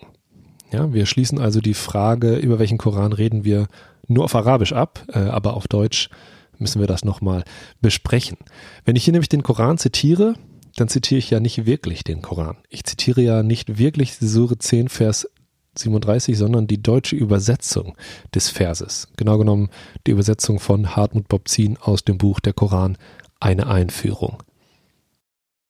Ja, 0.71 0.93
wir 0.93 1.05
schließen 1.05 1.39
also 1.39 1.59
die 1.59 1.73
Frage, 1.73 2.35
über 2.35 2.59
welchen 2.59 2.77
Koran 2.77 3.13
reden 3.13 3.43
wir, 3.43 3.67
nur 4.07 4.25
auf 4.25 4.35
Arabisch 4.35 4.73
ab, 4.73 5.05
äh, 5.13 5.19
aber 5.19 5.55
auf 5.55 5.67
Deutsch 5.67 6.09
müssen 6.57 6.79
wir 6.79 6.87
das 6.87 7.03
nochmal 7.03 7.43
besprechen. 7.81 8.37
Wenn 8.85 8.95
ich 8.95 9.03
hier 9.03 9.13
nämlich 9.13 9.29
den 9.29 9.43
Koran 9.43 9.77
zitiere, 9.77 10.35
dann 10.75 10.87
zitiere 10.87 11.19
ich 11.19 11.29
ja 11.29 11.39
nicht 11.39 11.65
wirklich 11.65 12.03
den 12.03 12.21
Koran. 12.21 12.57
Ich 12.69 12.83
zitiere 12.83 13.21
ja 13.21 13.43
nicht 13.43 13.77
wirklich 13.77 14.15
Sure 14.15 14.57
10, 14.57 14.89
Vers 14.89 15.27
37, 15.75 16.37
sondern 16.37 16.67
die 16.67 16.81
deutsche 16.81 17.15
Übersetzung 17.15 17.95
des 18.33 18.49
Verses. 18.49 19.07
Genau 19.17 19.37
genommen 19.37 19.69
die 20.05 20.11
Übersetzung 20.11 20.59
von 20.59 20.95
Hartmut 20.95 21.27
Bobzin 21.27 21.77
aus 21.77 22.03
dem 22.03 22.17
Buch 22.17 22.39
Der 22.39 22.53
Koran, 22.53 22.97
eine 23.39 23.67
Einführung. 23.67 24.41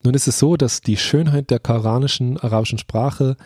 Nun 0.04 0.14
ist 0.14 0.28
es 0.28 0.40
so, 0.40 0.58
dass 0.58 0.82
die 0.82 0.98
Schönheit 0.98 1.50
der 1.50 1.60
koranischen 1.60 2.38
arabischen 2.38 2.78
Sprache 2.78 3.38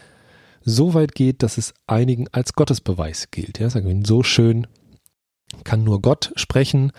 so 0.65 0.93
weit 0.95 1.13
geht, 1.13 1.43
dass 1.43 1.57
es 1.57 1.73
einigen 1.85 2.27
als 2.31 2.53
Gottesbeweis 2.53 3.29
gilt. 3.31 3.59
Ja, 3.59 3.69
sagen 3.69 3.87
wir, 3.87 4.05
so 4.05 4.23
schön 4.23 4.67
kann 5.63 5.83
nur 5.83 6.01
Gott 6.01 6.31
sprechen. 6.35 6.91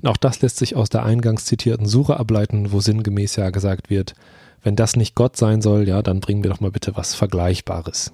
Und 0.00 0.08
auch 0.08 0.16
das 0.16 0.40
lässt 0.40 0.56
sich 0.56 0.76
aus 0.76 0.88
der 0.88 1.04
eingangs 1.04 1.44
zitierten 1.44 1.86
Suche 1.86 2.18
ableiten, 2.18 2.72
wo 2.72 2.80
sinngemäß 2.80 3.36
ja 3.36 3.50
gesagt 3.50 3.90
wird, 3.90 4.14
wenn 4.62 4.76
das 4.76 4.96
nicht 4.96 5.14
Gott 5.14 5.36
sein 5.36 5.62
soll, 5.62 5.88
ja, 5.88 6.02
dann 6.02 6.20
bringen 6.20 6.42
wir 6.42 6.50
doch 6.50 6.60
mal 6.60 6.70
bitte 6.70 6.96
was 6.96 7.14
Vergleichbares. 7.14 8.12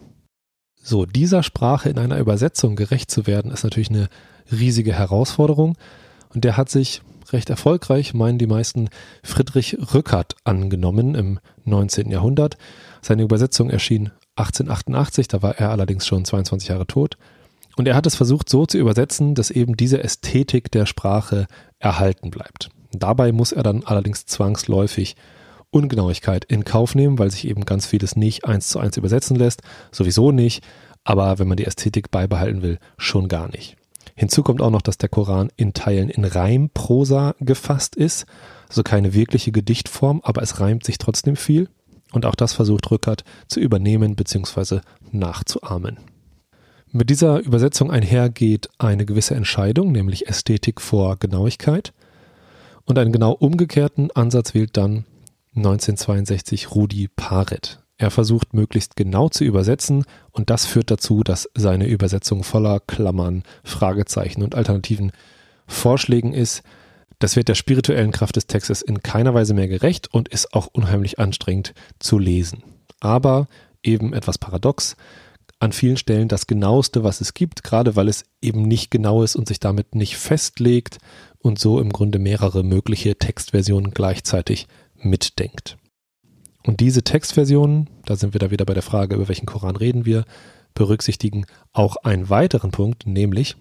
So, 0.81 1.05
dieser 1.05 1.43
Sprache 1.43 1.89
in 1.89 1.99
einer 1.99 2.19
Übersetzung 2.19 2.77
gerecht 2.77 3.11
zu 3.11 3.27
werden, 3.27 3.51
ist 3.51 3.65
natürlich 3.65 3.91
eine 3.91 4.09
riesige 4.53 4.93
Herausforderung. 4.93 5.77
Und 6.33 6.45
der 6.45 6.57
hat 6.57 6.71
sich 6.71 7.03
recht 7.33 7.51
erfolgreich, 7.51 8.15
meinen 8.15 8.39
die 8.39 8.47
meisten, 8.47 8.89
Friedrich 9.25 9.79
Rückert 9.95 10.37
angenommen 10.45 11.17
im 11.17 11.41
19. 11.65 12.11
Jahrhundert. 12.11 12.57
Seine 13.03 13.23
Übersetzung 13.23 13.71
erschien 13.71 14.13
1888, 14.37 15.29
da 15.29 15.43
war 15.43 15.59
er 15.59 15.71
allerdings 15.71 16.07
schon 16.07 16.25
22 16.25 16.69
Jahre 16.69 16.87
tot. 16.87 17.17
Und 17.77 17.87
er 17.87 17.95
hat 17.95 18.07
es 18.07 18.17
versucht 18.17 18.49
so 18.49 18.67
zu 18.67 18.79
übersetzen, 18.79 19.35
dass 19.35 19.51
eben 19.51 19.77
diese 19.77 20.03
Ästhetik 20.03 20.71
der 20.71 20.87
Sprache 20.87 21.47
erhalten 21.79 22.31
bleibt. 22.31 22.71
Dabei 22.93 23.33
muss 23.33 23.53
er 23.53 23.63
dann 23.63 23.85
allerdings 23.85 24.27
zwangsläufig 24.27 25.17
Ungenauigkeit 25.71 26.45
in 26.45 26.65
Kauf 26.65 26.95
nehmen, 26.95 27.19
weil 27.19 27.31
sich 27.31 27.47
eben 27.47 27.65
ganz 27.65 27.87
vieles 27.87 28.17
nicht 28.17 28.47
eins 28.47 28.69
zu 28.69 28.79
eins 28.79 28.97
übersetzen 28.97 29.37
lässt. 29.37 29.63
Sowieso 29.93 30.33
nicht, 30.33 30.65
aber 31.05 31.39
wenn 31.39 31.49
man 31.49 31.59
die 31.59 31.67
Ästhetik 31.67 32.11
beibehalten 32.11 32.63
will, 32.63 32.79
schon 32.97 33.29
gar 33.29 33.49
nicht. 33.49 33.77
Hinzu 34.15 34.43
kommt 34.43 34.63
auch 34.63 34.71
noch, 34.71 34.81
dass 34.81 34.97
der 34.97 35.11
Koran 35.11 35.51
in 35.57 35.75
Teilen 35.75 36.09
in 36.09 36.25
Reimprosa 36.25 37.35
gefasst 37.41 37.95
ist, 37.95 38.25
also 38.69 38.83
keine 38.83 39.13
wirkliche 39.13 39.53
Gedichtform, 39.53 40.23
aber 40.25 40.43
es 40.43 40.59
reimt 40.59 40.85
sich 40.85 40.97
trotzdem 40.97 41.37
viel. 41.37 41.69
Und 42.13 42.25
auch 42.25 42.35
das 42.35 42.55
versucht 42.55 42.91
Rückert 42.91 43.25
zu 43.47 43.61
übernehmen 43.61 44.17
bzw. 44.17 44.81
nachzuahmen. 45.13 45.99
Mit 46.93 47.11
dieser 47.11 47.41
Übersetzung 47.41 47.91
einhergeht 47.91 48.69
eine 48.79 49.05
gewisse 49.05 49.35
Entscheidung, 49.35 49.93
nämlich 49.93 50.29
Ästhetik 50.29 50.81
vor 50.81 51.17
Genauigkeit. 51.17 51.93
Und 52.85 52.99
einen 52.99 53.13
genau 53.13 53.33
umgekehrten 53.33 54.11
Ansatz 54.13 54.55
wählt 54.55 54.77
dann 54.77 55.05
1962 55.57 56.71
Rudi 56.75 57.09
Paret. 57.09 57.81
Er 57.99 58.11
versucht 58.11 58.53
möglichst 58.53 58.95
genau 58.95 59.29
zu 59.29 59.45
übersetzen 59.45 60.05
und 60.31 60.51
das 60.51 60.67
führt 60.67 60.91
dazu, 60.91 61.23
dass 61.23 61.49
seine 61.55 61.87
Übersetzung 61.87 62.45
voller 62.45 62.79
Klammern, 62.81 63.43
Fragezeichen 63.65 64.43
und 64.43 64.55
alternativen 64.55 65.13
Vorschlägen 65.67 66.35
ist. 66.35 66.63
Das 67.19 67.37
wird 67.37 67.49
der 67.49 67.55
spirituellen 67.55 68.13
Kraft 68.13 68.37
des 68.37 68.47
Textes 68.47 68.83
in 68.83 69.03
keiner 69.03 69.33
Weise 69.33 69.55
mehr 69.55 69.69
gerecht 69.69 70.13
und 70.13 70.29
ist 70.29 70.53
auch 70.53 70.69
unheimlich 70.73 71.19
anstrengend 71.19 71.73
zu 71.99 72.19
lesen. 72.19 72.63
Aber 73.01 73.49
eben 73.83 74.13
etwas 74.13 74.37
paradox, 74.37 74.97
an 75.59 75.73
vielen 75.73 75.97
Stellen 75.97 76.29
das 76.29 76.47
genaueste, 76.47 77.03
was 77.03 77.21
es 77.21 77.35
gibt, 77.35 77.63
gerade 77.63 77.97
weil 77.97 78.09
es 78.09 78.25
eben 78.43 78.63
nicht 78.63 78.91
genau 78.91 79.23
ist 79.23 79.37
und 79.37 79.49
sich 79.49 79.59
damit 79.59 79.95
nicht 79.95 80.17
festlegt 80.17 80.99
und 81.39 81.59
so 81.59 81.81
im 81.81 81.91
Grunde 81.91 82.19
mehrere 82.19 82.63
mögliche 82.63 83.17
Textversionen 83.17 83.93
gleichzeitig 83.93 84.67
mitdenkt. 84.97 85.79
Und 86.65 86.81
diese 86.81 87.03
Textversionen, 87.03 87.89
da 88.05 88.17
sind 88.17 88.35
wir 88.35 88.41
da 88.41 88.51
wieder 88.51 88.65
bei 88.65 88.75
der 88.75 88.83
Frage, 88.83 89.15
über 89.15 89.29
welchen 89.29 89.47
Koran 89.47 89.77
reden 89.77 90.05
wir, 90.05 90.25
berücksichtigen 90.75 91.47
auch 91.73 91.97
einen 91.97 92.29
weiteren 92.29 92.71
Punkt, 92.71 93.07
nämlich 93.07 93.57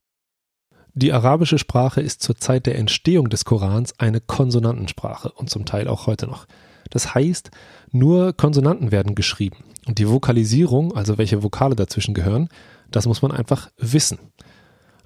die 0.98 1.12
arabische 1.12 1.58
Sprache 1.58 2.02
ist 2.02 2.24
zur 2.24 2.38
Zeit 2.38 2.66
der 2.66 2.78
Entstehung 2.78 3.30
des 3.30 3.44
Korans 3.44 4.00
eine 4.00 4.22
Konsonantensprache 4.22 5.30
und 5.30 5.50
zum 5.50 5.66
Teil 5.66 5.90
auch 5.90 6.08
heute 6.08 6.25
noch. 6.25 6.48
Das 6.89 7.15
heißt, 7.15 7.51
nur 7.92 8.34
Konsonanten 8.34 8.92
werden 8.92 9.15
geschrieben 9.15 9.58
und 9.88 10.00
die 10.00 10.10
Vokalisierung, 10.10 10.96
also 10.96 11.18
welche 11.18 11.44
Vokale 11.44 11.75
dazwischen 11.75 12.13
gehören, 12.13 12.50
das 12.92 13.06
muss 13.06 13.22
man 13.22 13.32
einfach 13.32 13.70
wissen. 13.77 14.20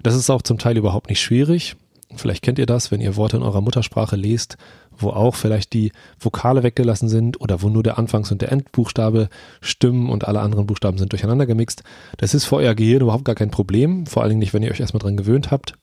Das 0.02 0.14
ist 0.14 0.30
auch 0.30 0.42
zum 0.42 0.58
Teil 0.58 0.76
überhaupt 0.76 1.08
nicht 1.08 1.20
schwierig. 1.20 1.76
Vielleicht 2.16 2.42
kennt 2.42 2.58
ihr 2.58 2.66
das, 2.66 2.90
wenn 2.90 3.00
ihr 3.00 3.16
Worte 3.16 3.36
in 3.36 3.42
eurer 3.42 3.60
Muttersprache 3.60 4.16
lest, 4.16 4.56
wo 4.96 5.10
auch 5.10 5.36
vielleicht 5.36 5.72
die 5.72 5.92
Vokale 6.18 6.62
weggelassen 6.62 7.08
sind 7.08 7.40
oder 7.40 7.62
wo 7.62 7.68
nur 7.68 7.84
der 7.84 7.98
Anfangs- 7.98 8.32
und 8.32 8.42
der 8.42 8.50
Endbuchstabe 8.50 9.28
stimmen 9.60 10.10
und 10.10 10.26
alle 10.26 10.40
anderen 10.40 10.66
Buchstaben 10.66 10.98
sind 10.98 11.12
durcheinander 11.12 11.46
gemixt. 11.46 11.84
Das 12.16 12.34
ist 12.34 12.46
für 12.46 12.56
euer 12.56 12.74
Gehirn 12.74 13.02
überhaupt 13.02 13.24
gar 13.24 13.36
kein 13.36 13.50
Problem, 13.50 14.06
vor 14.06 14.22
allen 14.22 14.30
Dingen 14.30 14.40
nicht, 14.40 14.52
wenn 14.52 14.62
ihr 14.62 14.72
euch 14.72 14.80
erstmal 14.80 15.00
dran 15.00 15.16
gewöhnt 15.16 15.50
habt. 15.50 15.74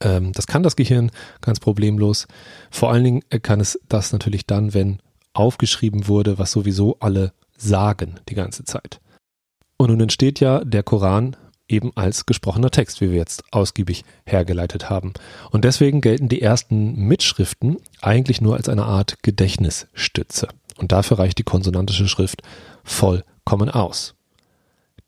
Ähm, 0.00 0.32
das 0.32 0.46
kann 0.46 0.62
das 0.62 0.76
Gehirn 0.76 1.10
ganz 1.40 1.60
problemlos. 1.60 2.26
Vor 2.70 2.90
allen 2.90 3.04
Dingen 3.04 3.22
kann 3.42 3.60
es 3.60 3.78
das 3.88 4.12
natürlich 4.12 4.46
dann, 4.46 4.74
wenn 4.74 5.00
aufgeschrieben 5.32 6.08
wurde, 6.08 6.38
was 6.38 6.52
sowieso 6.52 6.96
alle 7.00 7.32
sagen 7.56 8.20
die 8.28 8.34
ganze 8.34 8.64
Zeit. 8.64 9.00
Und 9.76 9.90
nun 9.90 10.00
entsteht 10.00 10.40
ja 10.40 10.64
der 10.64 10.82
Koran 10.82 11.36
eben 11.68 11.92
als 11.94 12.26
gesprochener 12.26 12.70
Text, 12.70 13.00
wie 13.00 13.10
wir 13.10 13.18
jetzt 13.18 13.44
ausgiebig 13.52 14.04
hergeleitet 14.26 14.90
haben. 14.90 15.12
Und 15.50 15.64
deswegen 15.64 16.00
gelten 16.00 16.28
die 16.28 16.42
ersten 16.42 16.96
Mitschriften 16.96 17.76
eigentlich 18.00 18.40
nur 18.40 18.56
als 18.56 18.68
eine 18.68 18.84
Art 18.84 19.22
Gedächtnisstütze. 19.22 20.48
Und 20.78 20.92
dafür 20.92 21.18
reicht 21.18 21.38
die 21.38 21.44
konsonantische 21.44 22.08
Schrift 22.08 22.42
vollkommen 22.84 23.68
aus. 23.68 24.14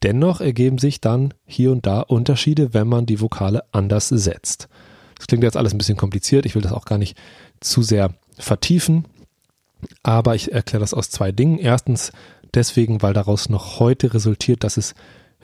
Dennoch 0.02 0.40
ergeben 0.40 0.78
sich 0.78 1.00
dann 1.00 1.34
hier 1.44 1.72
und 1.72 1.86
da 1.86 2.00
Unterschiede, 2.00 2.72
wenn 2.72 2.88
man 2.88 3.06
die 3.06 3.20
Vokale 3.20 3.64
anders 3.72 4.08
setzt. 4.08 4.68
Das 5.16 5.26
klingt 5.26 5.44
jetzt 5.44 5.56
alles 5.56 5.74
ein 5.74 5.78
bisschen 5.78 5.98
kompliziert, 5.98 6.46
ich 6.46 6.54
will 6.54 6.62
das 6.62 6.72
auch 6.72 6.86
gar 6.86 6.98
nicht 6.98 7.18
zu 7.60 7.82
sehr 7.82 8.14
vertiefen, 8.38 9.04
aber 10.02 10.34
ich 10.34 10.52
erkläre 10.52 10.80
das 10.80 10.94
aus 10.94 11.10
zwei 11.10 11.32
Dingen. 11.32 11.58
Erstens 11.58 12.12
deswegen, 12.54 13.02
weil 13.02 13.12
daraus 13.12 13.48
noch 13.48 13.80
heute 13.80 14.14
resultiert, 14.14 14.64
dass 14.64 14.78
es 14.78 14.94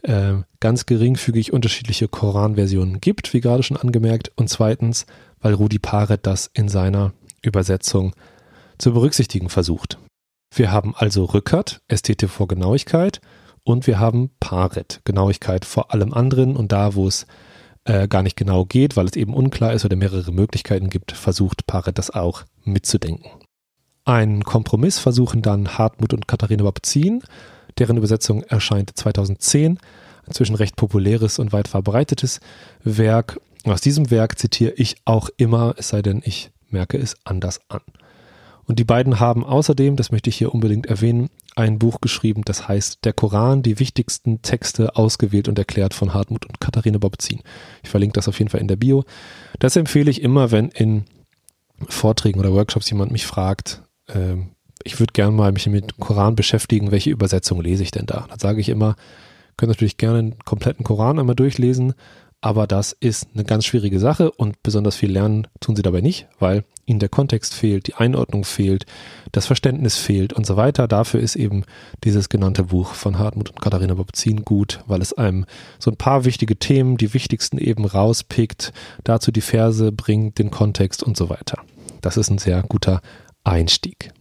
äh, 0.02 0.34
ganz 0.60 0.86
geringfügig 0.86 1.52
unterschiedliche 1.52 2.08
Koranversionen 2.08 3.00
gibt, 3.00 3.34
wie 3.34 3.40
gerade 3.40 3.62
schon 3.62 3.76
angemerkt. 3.76 4.32
Und 4.36 4.48
zweitens, 4.48 5.06
weil 5.40 5.54
Rudi 5.54 5.78
Paret 5.78 6.26
das 6.26 6.50
in 6.54 6.68
seiner 6.68 7.12
Übersetzung 7.42 8.14
zu 8.78 8.92
berücksichtigen 8.92 9.48
versucht. 9.48 9.98
Wir 10.54 10.70
haben 10.70 10.94
also 10.96 11.24
Rückert, 11.24 11.80
Ästhetik 11.88 12.30
vor 12.30 12.48
Genauigkeit, 12.48 13.20
und 13.66 13.88
wir 13.88 13.98
haben 13.98 14.30
Paret, 14.38 15.00
Genauigkeit 15.02 15.64
vor 15.64 15.92
allem 15.92 16.14
anderen. 16.14 16.54
Und 16.56 16.70
da, 16.70 16.94
wo 16.94 17.08
es 17.08 17.26
äh, 17.84 18.06
gar 18.06 18.22
nicht 18.22 18.36
genau 18.36 18.64
geht, 18.64 18.96
weil 18.96 19.06
es 19.06 19.16
eben 19.16 19.34
unklar 19.34 19.72
ist 19.72 19.84
oder 19.84 19.96
mehrere 19.96 20.30
Möglichkeiten 20.30 20.88
gibt, 20.88 21.10
versucht 21.10 21.66
Paret 21.66 21.98
das 21.98 22.10
auch 22.10 22.44
mitzudenken. 22.62 23.28
Einen 24.04 24.44
Kompromiss 24.44 25.00
versuchen 25.00 25.42
dann 25.42 25.78
Hartmut 25.78 26.14
und 26.14 26.28
Katharina 26.28 26.62
Babzin, 26.62 27.24
deren 27.76 27.96
Übersetzung 27.96 28.44
erscheint 28.44 28.96
2010, 28.96 29.80
inzwischen 30.28 30.54
recht 30.54 30.76
populäres 30.76 31.40
und 31.40 31.52
weit 31.52 31.66
verbreitetes 31.66 32.38
Werk. 32.84 33.40
Aus 33.64 33.80
diesem 33.80 34.12
Werk 34.12 34.38
zitiere 34.38 34.74
ich 34.76 34.94
auch 35.04 35.28
immer, 35.38 35.74
es 35.76 35.88
sei 35.88 36.02
denn, 36.02 36.22
ich 36.24 36.52
merke 36.70 36.98
es 36.98 37.16
anders 37.24 37.60
an. 37.68 37.80
Und 38.64 38.78
die 38.78 38.84
beiden 38.84 39.18
haben 39.18 39.44
außerdem, 39.44 39.96
das 39.96 40.12
möchte 40.12 40.30
ich 40.30 40.36
hier 40.36 40.54
unbedingt 40.54 40.86
erwähnen, 40.86 41.30
ein 41.56 41.78
Buch 41.78 42.00
geschrieben, 42.00 42.42
das 42.44 42.68
heißt 42.68 43.04
Der 43.04 43.12
Koran, 43.12 43.62
die 43.62 43.80
wichtigsten 43.80 44.42
Texte 44.42 44.94
ausgewählt 44.94 45.48
und 45.48 45.58
erklärt 45.58 45.94
von 45.94 46.14
Hartmut 46.14 46.46
und 46.46 46.60
Katharina 46.60 46.98
Bobzin. 46.98 47.40
Ich 47.82 47.88
verlinke 47.88 48.12
das 48.12 48.28
auf 48.28 48.38
jeden 48.38 48.50
Fall 48.50 48.60
in 48.60 48.68
der 48.68 48.76
Bio. 48.76 49.04
Das 49.58 49.76
empfehle 49.76 50.10
ich 50.10 50.22
immer, 50.22 50.50
wenn 50.50 50.68
in 50.68 51.04
Vorträgen 51.88 52.40
oder 52.40 52.52
Workshops 52.52 52.90
jemand 52.90 53.10
mich 53.10 53.26
fragt, 53.26 53.82
äh, 54.08 54.36
ich 54.84 55.00
würde 55.00 55.12
gerne 55.12 55.32
mal 55.32 55.52
mich 55.52 55.66
mit 55.66 55.90
dem 55.90 55.98
Koran 55.98 56.36
beschäftigen, 56.36 56.90
welche 56.90 57.10
Übersetzung 57.10 57.60
lese 57.60 57.82
ich 57.82 57.90
denn 57.90 58.06
da? 58.06 58.26
Dann 58.28 58.38
sage 58.38 58.60
ich 58.60 58.68
immer, 58.68 58.94
könnt 59.56 59.70
natürlich 59.70 59.96
gerne 59.96 60.18
einen 60.18 60.38
kompletten 60.44 60.84
Koran 60.84 61.18
einmal 61.18 61.34
durchlesen, 61.34 61.94
aber 62.40 62.66
das 62.66 62.92
ist 62.92 63.28
eine 63.34 63.44
ganz 63.44 63.64
schwierige 63.64 63.98
Sache 63.98 64.30
und 64.30 64.62
besonders 64.62 64.94
viel 64.96 65.10
lernen 65.10 65.48
tun 65.60 65.74
sie 65.74 65.82
dabei 65.82 66.02
nicht, 66.02 66.28
weil 66.38 66.64
ihnen 66.86 67.00
der 67.00 67.08
Kontext 67.08 67.54
fehlt, 67.54 67.88
die 67.88 67.94
Einordnung 67.94 68.44
fehlt, 68.44 68.86
das 69.32 69.46
Verständnis 69.46 69.96
fehlt 69.96 70.32
und 70.32 70.46
so 70.46 70.56
weiter. 70.56 70.88
Dafür 70.88 71.20
ist 71.20 71.36
eben 71.36 71.64
dieses 72.04 72.28
genannte 72.28 72.64
Buch 72.64 72.94
von 72.94 73.18
Hartmut 73.18 73.50
und 73.50 73.60
Katharina 73.60 73.94
Bobzin 73.94 74.44
gut, 74.44 74.82
weil 74.86 75.02
es 75.02 75.12
einem 75.12 75.44
so 75.78 75.90
ein 75.90 75.96
paar 75.96 76.24
wichtige 76.24 76.56
Themen, 76.56 76.96
die 76.96 77.12
wichtigsten 77.12 77.58
eben 77.58 77.84
rauspickt, 77.84 78.72
dazu 79.04 79.32
die 79.32 79.40
Verse 79.40 79.92
bringt, 79.92 80.38
den 80.38 80.50
Kontext 80.50 81.02
und 81.02 81.16
so 81.16 81.28
weiter. 81.28 81.58
Das 82.00 82.16
ist 82.16 82.30
ein 82.30 82.38
sehr 82.38 82.62
guter 82.62 83.02
Einstieg. 83.42 84.12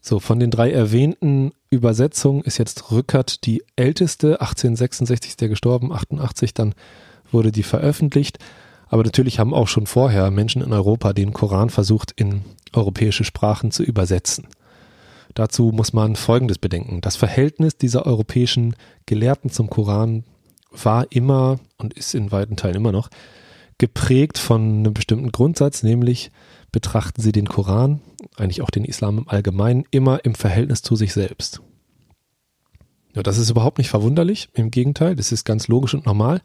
So, 0.00 0.20
von 0.20 0.38
den 0.38 0.52
drei 0.52 0.70
erwähnten 0.70 1.52
Übersetzungen 1.68 2.42
ist 2.42 2.58
jetzt 2.58 2.92
Rückert 2.92 3.44
die 3.44 3.64
älteste. 3.74 4.40
1866 4.40 5.30
ist 5.30 5.40
der 5.40 5.48
gestorben, 5.48 5.92
88 5.92 6.54
dann 6.54 6.74
wurde 7.32 7.50
die 7.50 7.64
veröffentlicht. 7.64 8.38
Aber 8.88 9.02
natürlich 9.02 9.38
haben 9.38 9.54
auch 9.54 9.68
schon 9.68 9.86
vorher 9.86 10.30
Menschen 10.30 10.62
in 10.62 10.72
Europa 10.72 11.12
den 11.12 11.32
Koran 11.32 11.70
versucht, 11.70 12.12
in 12.12 12.42
europäische 12.72 13.24
Sprachen 13.24 13.70
zu 13.70 13.82
übersetzen. 13.82 14.46
Dazu 15.34 15.70
muss 15.74 15.92
man 15.92 16.16
Folgendes 16.16 16.58
bedenken. 16.58 17.00
Das 17.00 17.16
Verhältnis 17.16 17.76
dieser 17.76 18.06
europäischen 18.06 18.74
Gelehrten 19.04 19.50
zum 19.50 19.68
Koran 19.68 20.24
war 20.70 21.10
immer 21.10 21.58
und 21.78 21.94
ist 21.94 22.14
in 22.14 22.32
weiten 22.32 22.56
Teilen 22.56 22.76
immer 22.76 22.92
noch 22.92 23.10
geprägt 23.78 24.38
von 24.38 24.78
einem 24.78 24.94
bestimmten 24.94 25.32
Grundsatz, 25.32 25.82
nämlich 25.82 26.30
betrachten 26.72 27.20
sie 27.20 27.32
den 27.32 27.46
Koran, 27.46 28.00
eigentlich 28.36 28.62
auch 28.62 28.70
den 28.70 28.84
Islam 28.84 29.18
im 29.18 29.28
Allgemeinen, 29.28 29.84
immer 29.90 30.24
im 30.24 30.34
Verhältnis 30.34 30.82
zu 30.82 30.96
sich 30.96 31.12
selbst. 31.12 31.60
Ja, 33.14 33.22
das 33.22 33.38
ist 33.38 33.50
überhaupt 33.50 33.78
nicht 33.78 33.88
verwunderlich, 33.88 34.48
im 34.54 34.70
Gegenteil, 34.70 35.16
das 35.16 35.32
ist 35.32 35.44
ganz 35.44 35.68
logisch 35.68 35.94
und 35.94 36.06
normal. 36.06 36.40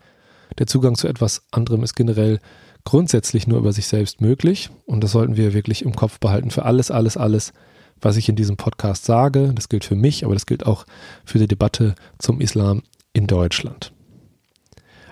Der 0.59 0.67
Zugang 0.67 0.95
zu 0.95 1.07
etwas 1.07 1.43
anderem 1.51 1.83
ist 1.83 1.95
generell 1.95 2.39
grundsätzlich 2.83 3.47
nur 3.47 3.59
über 3.59 3.73
sich 3.73 3.87
selbst 3.87 4.21
möglich 4.21 4.69
und 4.85 5.03
das 5.03 5.11
sollten 5.11 5.37
wir 5.37 5.53
wirklich 5.53 5.83
im 5.83 5.95
Kopf 5.95 6.19
behalten 6.19 6.51
für 6.51 6.65
alles, 6.65 6.91
alles, 6.91 7.17
alles, 7.17 7.53
was 8.01 8.17
ich 8.17 8.27
in 8.27 8.35
diesem 8.35 8.57
Podcast 8.57 9.05
sage. 9.05 9.53
Das 9.53 9.69
gilt 9.69 9.85
für 9.85 9.95
mich, 9.95 10.25
aber 10.25 10.33
das 10.33 10.45
gilt 10.45 10.65
auch 10.65 10.85
für 11.23 11.39
die 11.39 11.47
Debatte 11.47 11.95
zum 12.17 12.41
Islam 12.41 12.83
in 13.13 13.27
Deutschland. 13.27 13.93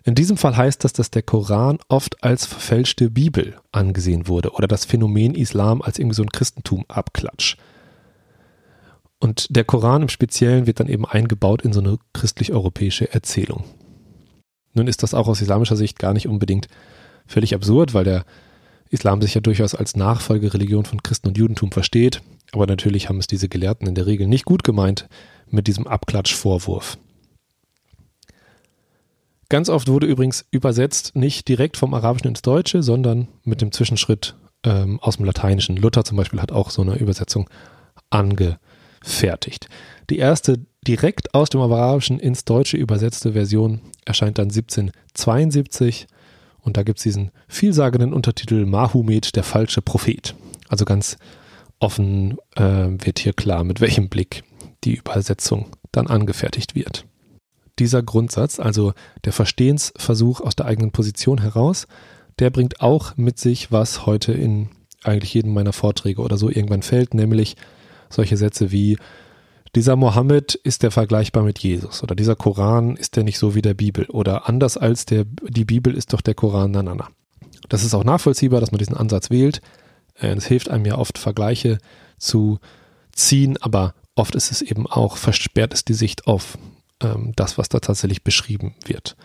In 0.03 0.15
diesem 0.15 0.37
Fall 0.37 0.55
heißt 0.55 0.83
das, 0.83 0.93
dass 0.93 1.11
der 1.11 1.21
Koran 1.21 1.77
oft 1.87 2.23
als 2.23 2.45
verfälschte 2.45 3.09
Bibel 3.09 3.57
angesehen 3.71 4.27
wurde 4.27 4.51
oder 4.51 4.67
das 4.67 4.85
Phänomen 4.85 5.35
Islam 5.35 5.81
als 5.81 5.99
irgendwie 5.99 6.15
so 6.15 6.23
ein 6.23 6.31
Christentum 6.31 6.85
abklatsch. 6.87 7.57
Und 9.19 9.55
der 9.55 9.65
Koran 9.65 10.03
im 10.03 10.09
Speziellen 10.09 10.65
wird 10.65 10.79
dann 10.79 10.87
eben 10.87 11.05
eingebaut 11.05 11.61
in 11.61 11.73
so 11.73 11.81
eine 11.81 11.97
christlich-europäische 12.13 13.13
Erzählung. 13.13 13.65
Nun 14.73 14.87
ist 14.87 15.03
das 15.03 15.13
auch 15.13 15.27
aus 15.27 15.41
islamischer 15.41 15.75
Sicht 15.75 15.99
gar 15.99 16.13
nicht 16.13 16.27
unbedingt 16.27 16.67
völlig 17.25 17.53
absurd, 17.53 17.93
weil 17.93 18.03
der 18.03 18.25
Islam 18.89 19.21
sich 19.21 19.35
ja 19.35 19.41
durchaus 19.41 19.75
als 19.75 19.95
Nachfolgereligion 19.95 20.85
von 20.85 21.03
Christen 21.03 21.27
und 21.27 21.37
Judentum 21.37 21.71
versteht. 21.71 22.21
Aber 22.51 22.65
natürlich 22.65 23.09
haben 23.09 23.19
es 23.19 23.27
diese 23.27 23.49
Gelehrten 23.49 23.87
in 23.87 23.95
der 23.95 24.07
Regel 24.07 24.27
nicht 24.27 24.45
gut 24.45 24.63
gemeint 24.63 25.07
mit 25.49 25.67
diesem 25.67 25.87
Abklatschvorwurf. 25.87 26.97
Ganz 29.49 29.69
oft 29.69 29.87
wurde 29.87 30.05
übrigens 30.05 30.45
übersetzt 30.51 31.15
nicht 31.15 31.47
direkt 31.47 31.77
vom 31.77 31.93
Arabischen 31.93 32.27
ins 32.27 32.43
Deutsche, 32.43 32.83
sondern 32.83 33.27
mit 33.43 33.61
dem 33.61 33.71
Zwischenschritt 33.71 34.35
ähm, 34.63 34.99
aus 34.99 35.17
dem 35.17 35.25
Lateinischen. 35.25 35.75
Luther 35.75 36.03
zum 36.03 36.17
Beispiel 36.17 36.41
hat 36.41 36.51
auch 36.51 36.69
so 36.69 36.83
eine 36.83 36.97
Übersetzung 36.97 37.49
angefertigt. 39.01 39.69
Die 40.09 40.17
erste 40.17 40.59
direkt 40.87 41.33
aus 41.33 41.49
dem 41.49 41.61
Arabischen 41.61 42.19
ins 42.19 42.45
Deutsche 42.45 42.77
übersetzte 42.77 43.33
Version 43.33 43.81
erscheint 44.05 44.37
dann 44.37 44.49
1772 44.49 46.07
und 46.61 46.77
da 46.77 46.83
gibt 46.83 46.99
es 46.99 47.03
diesen 47.03 47.31
vielsagenden 47.47 48.13
Untertitel 48.13 48.65
Mahomet, 48.65 49.35
der 49.35 49.43
falsche 49.43 49.81
Prophet. 49.81 50.35
Also 50.67 50.85
ganz 50.85 51.17
offen 51.79 52.37
äh, 52.55 52.87
wird 52.89 53.19
hier 53.19 53.33
klar, 53.33 53.63
mit 53.63 53.81
welchem 53.81 54.09
Blick 54.09 54.43
die 54.83 54.95
Übersetzung 54.95 55.67
dann 55.91 56.07
angefertigt 56.07 56.75
wird 56.75 57.05
dieser 57.79 58.03
Grundsatz, 58.03 58.59
also 58.59 58.93
der 59.23 59.31
Verstehensversuch 59.31 60.41
aus 60.41 60.53
der 60.53 60.65
eigenen 60.65 60.91
Position 60.91 61.39
heraus, 61.39 61.87
der 62.37 62.49
bringt 62.49 62.81
auch 62.81 63.15
mit 63.15 63.39
sich, 63.39 63.71
was 63.71 64.05
heute 64.05 64.33
in 64.33 64.67
eigentlich 65.03 65.33
jedem 65.33 65.53
meiner 65.53 65.71
Vorträge 65.71 66.21
oder 66.21 66.37
so 66.37 66.49
irgendwann 66.49 66.81
fällt, 66.81 67.13
nämlich 67.13 67.55
solche 68.09 68.37
Sätze 68.37 68.71
wie 68.71 68.97
dieser 69.75 69.95
Mohammed 69.95 70.55
ist 70.55 70.83
der 70.83 70.91
vergleichbar 70.91 71.43
mit 71.43 71.59
Jesus 71.59 72.01
oder 72.01 72.15
dieser 72.15 72.35
Koran 72.35 72.95
ist 72.95 73.15
der 73.15 73.23
nicht 73.23 73.37
so 73.37 73.53
wie 73.53 73.61
der 73.61 73.75
Bibel 73.75 74.05
oder 74.05 74.49
anders 74.49 74.77
als 74.77 75.05
der, 75.05 75.25
die 75.25 75.65
Bibel 75.65 75.93
ist 75.93 76.13
doch 76.13 76.21
der 76.21 76.33
Koran, 76.33 76.71
na, 76.71 76.81
na, 76.81 76.95
na. 76.95 77.07
Das 77.67 77.83
ist 77.83 77.93
auch 77.93 78.03
nachvollziehbar, 78.03 78.61
dass 78.61 78.71
man 78.71 78.79
diesen 78.79 78.97
Ansatz 78.97 79.29
wählt. 79.29 79.61
Äh, 80.19 80.29
es 80.29 80.47
hilft 80.47 80.69
einem 80.69 80.85
ja 80.85 80.97
oft 80.97 81.19
Vergleiche 81.19 81.77
zu 82.17 82.59
ziehen, 83.11 83.57
aber 83.61 83.93
oft 84.15 84.33
ist 84.33 84.51
es 84.51 84.61
eben 84.61 84.87
auch, 84.87 85.17
versperrt 85.17 85.73
es 85.73 85.85
die 85.85 85.93
Sicht 85.93 86.25
auf 86.25 86.57
ähm, 87.01 87.33
das, 87.35 87.57
was 87.57 87.69
da 87.69 87.79
tatsächlich 87.79 88.23
beschrieben 88.23 88.73
wird. 88.85 89.15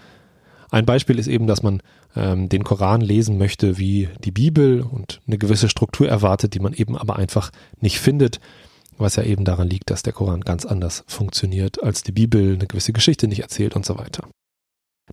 Ein 0.71 0.87
Beispiel 0.87 1.19
ist 1.19 1.29
eben, 1.29 1.47
dass 1.47 1.63
man 1.63 1.83
ähm, 2.17 2.49
den 2.49 2.65
Koran 2.65 3.01
lesen 3.01 3.39
möchte 3.39 3.79
wie 3.79 4.09
die 4.25 4.31
Bibel 4.31 4.83
und 4.83 5.21
eine 5.27 5.39
gewisse 5.39 5.69
Struktur 5.69 6.09
erwartet, 6.09 6.55
die 6.55 6.61
man 6.61 6.75
eben 6.75 6.99
aber 6.99 7.17
einfach 7.17 7.51
nicht 7.81 7.99
findet, 7.99 8.41
was 8.99 9.17
ja 9.17 9.23
eben 9.23 9.45
daran 9.45 9.69
liegt, 9.69 9.91
dass 9.91 10.03
der 10.03 10.13
Koran 10.13 10.43
ganz 10.43 10.65
anders 10.65 11.05
funktioniert 11.07 11.83
als 11.83 12.03
die 12.03 12.13
Bibel, 12.13 12.55
eine 12.55 12.67
gewisse 12.67 12.93
Geschichte 12.93 13.29
nicht 13.29 13.41
erzählt 13.41 13.77
und 13.77 13.85
so 13.85 13.99
weiter. 13.99 14.29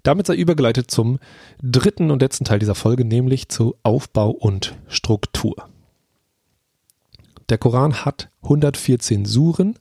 Damit 0.04 0.28
sei 0.28 0.36
übergeleitet 0.36 0.90
zum 0.90 1.20
dritten 1.62 2.12
und 2.12 2.22
letzten 2.22 2.46
Teil 2.46 2.60
dieser 2.60 2.76
Folge, 2.76 3.04
nämlich 3.06 3.50
zu 3.50 3.76
Aufbau 3.84 4.30
und 4.30 4.76
Struktur. 4.88 5.68
Der 7.50 7.58
Koran 7.58 8.06
hat 8.06 8.30
114 8.44 9.26
Suren. 9.26 9.78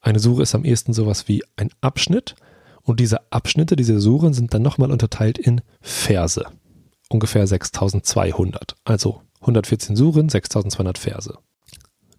Eine 0.00 0.18
Sure 0.18 0.42
ist 0.42 0.54
am 0.54 0.64
ehesten 0.64 0.92
sowas 0.92 1.28
wie 1.28 1.42
ein 1.56 1.70
Abschnitt. 1.80 2.34
Und 2.82 3.00
diese 3.00 3.32
Abschnitte, 3.32 3.76
diese 3.76 4.00
Suren 4.00 4.34
sind 4.34 4.52
dann 4.52 4.62
nochmal 4.62 4.90
unterteilt 4.90 5.38
in 5.38 5.62
Verse. 5.80 6.44
Ungefähr 7.08 7.46
6200. 7.46 8.74
Also 8.84 9.22
114 9.40 9.96
Suren, 9.96 10.28
6200 10.28 10.98
Verse. 10.98 11.38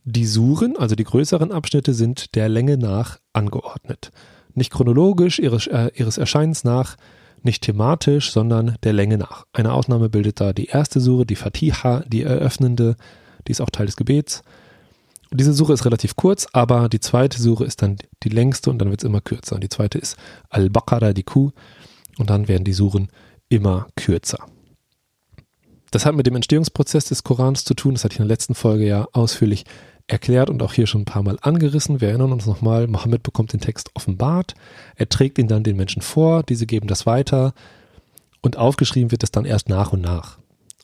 Die 0.05 0.25
Suren, 0.25 0.75
also 0.75 0.95
die 0.95 1.05
größeren 1.05 1.51
Abschnitte, 1.51 1.93
sind 1.93 2.35
der 2.35 2.49
Länge 2.49 2.77
nach 2.77 3.19
angeordnet. 3.31 4.11
Nicht 4.53 4.71
chronologisch 4.71 5.39
ihres, 5.39 5.67
äh, 5.67 5.91
ihres 5.95 6.17
Erscheinens 6.17 6.63
nach, 6.63 6.97
nicht 7.41 7.63
thematisch, 7.63 8.31
sondern 8.31 8.75
der 8.83 8.93
Länge 8.93 9.17
nach. 9.17 9.45
Eine 9.53 9.73
Ausnahme 9.73 10.09
bildet 10.09 10.39
da 10.41 10.53
die 10.53 10.67
erste 10.67 10.99
Sure, 10.99 11.25
die 11.25 11.35
Fatiha, 11.35 12.03
die 12.07 12.23
eröffnende, 12.23 12.95
die 13.47 13.51
ist 13.51 13.61
auch 13.61 13.69
Teil 13.69 13.85
des 13.85 13.95
Gebets. 13.95 14.43
Diese 15.31 15.53
Suche 15.53 15.73
ist 15.73 15.85
relativ 15.85 16.15
kurz, 16.15 16.47
aber 16.53 16.89
die 16.89 16.99
zweite 16.99 17.41
Suche 17.41 17.65
ist 17.65 17.81
dann 17.81 17.97
die 18.23 18.29
längste 18.29 18.69
und 18.69 18.79
dann 18.79 18.89
wird 18.89 19.01
es 19.01 19.07
immer 19.07 19.21
kürzer. 19.21 19.55
Und 19.55 19.63
die 19.63 19.69
zweite 19.69 19.97
ist 19.97 20.17
Al-Baqarah, 20.49 21.13
die 21.13 21.23
Kuh, 21.23 21.51
und 22.17 22.29
dann 22.29 22.47
werden 22.47 22.63
die 22.63 22.73
Suren 22.73 23.09
immer 23.49 23.87
kürzer. 23.95 24.45
Das 25.91 26.05
hat 26.05 26.15
mit 26.15 26.27
dem 26.27 26.35
Entstehungsprozess 26.35 27.05
des 27.05 27.23
Korans 27.23 27.65
zu 27.65 27.73
tun. 27.73 27.93
Das 27.93 28.03
hatte 28.03 28.13
ich 28.13 28.19
in 28.19 28.25
der 28.25 28.33
letzten 28.33 28.55
Folge 28.55 28.85
ja 28.87 29.07
ausführlich 29.11 29.65
erklärt 30.07 30.49
und 30.49 30.61
auch 30.61 30.73
hier 30.73 30.87
schon 30.87 31.01
ein 31.01 31.05
paar 31.05 31.23
Mal 31.23 31.37
angerissen. 31.41 32.01
Wir 32.01 32.09
erinnern 32.09 32.31
uns 32.31 32.45
nochmal, 32.45 32.87
Mohammed 32.87 33.23
bekommt 33.23 33.53
den 33.53 33.61
Text 33.61 33.91
offenbart, 33.93 34.53
er 34.95 35.09
trägt 35.09 35.37
ihn 35.37 35.47
dann 35.47 35.63
den 35.63 35.77
Menschen 35.77 36.01
vor, 36.01 36.43
diese 36.43 36.65
geben 36.65 36.87
das 36.87 37.05
weiter 37.05 37.53
und 38.41 38.57
aufgeschrieben 38.57 39.11
wird 39.11 39.23
es 39.23 39.31
dann 39.31 39.45
erst 39.45 39.69
nach 39.69 39.93
und 39.93 40.01
nach. 40.01 40.37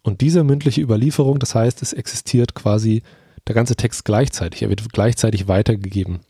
Und 0.04 0.22
diese 0.22 0.44
mündliche 0.44 0.82
Überlieferung, 0.82 1.40
das 1.40 1.56
heißt, 1.56 1.82
es 1.82 1.94
existiert 1.94 2.56
quasi 2.56 3.04
der 3.48 3.56
ganze 3.56 3.76
Text 3.76 4.06
gleichzeitig, 4.06 4.62
er 4.62 4.70
wird 4.70 4.92
gleichzeitig 4.94 5.48
weitergegeben. 5.48 6.22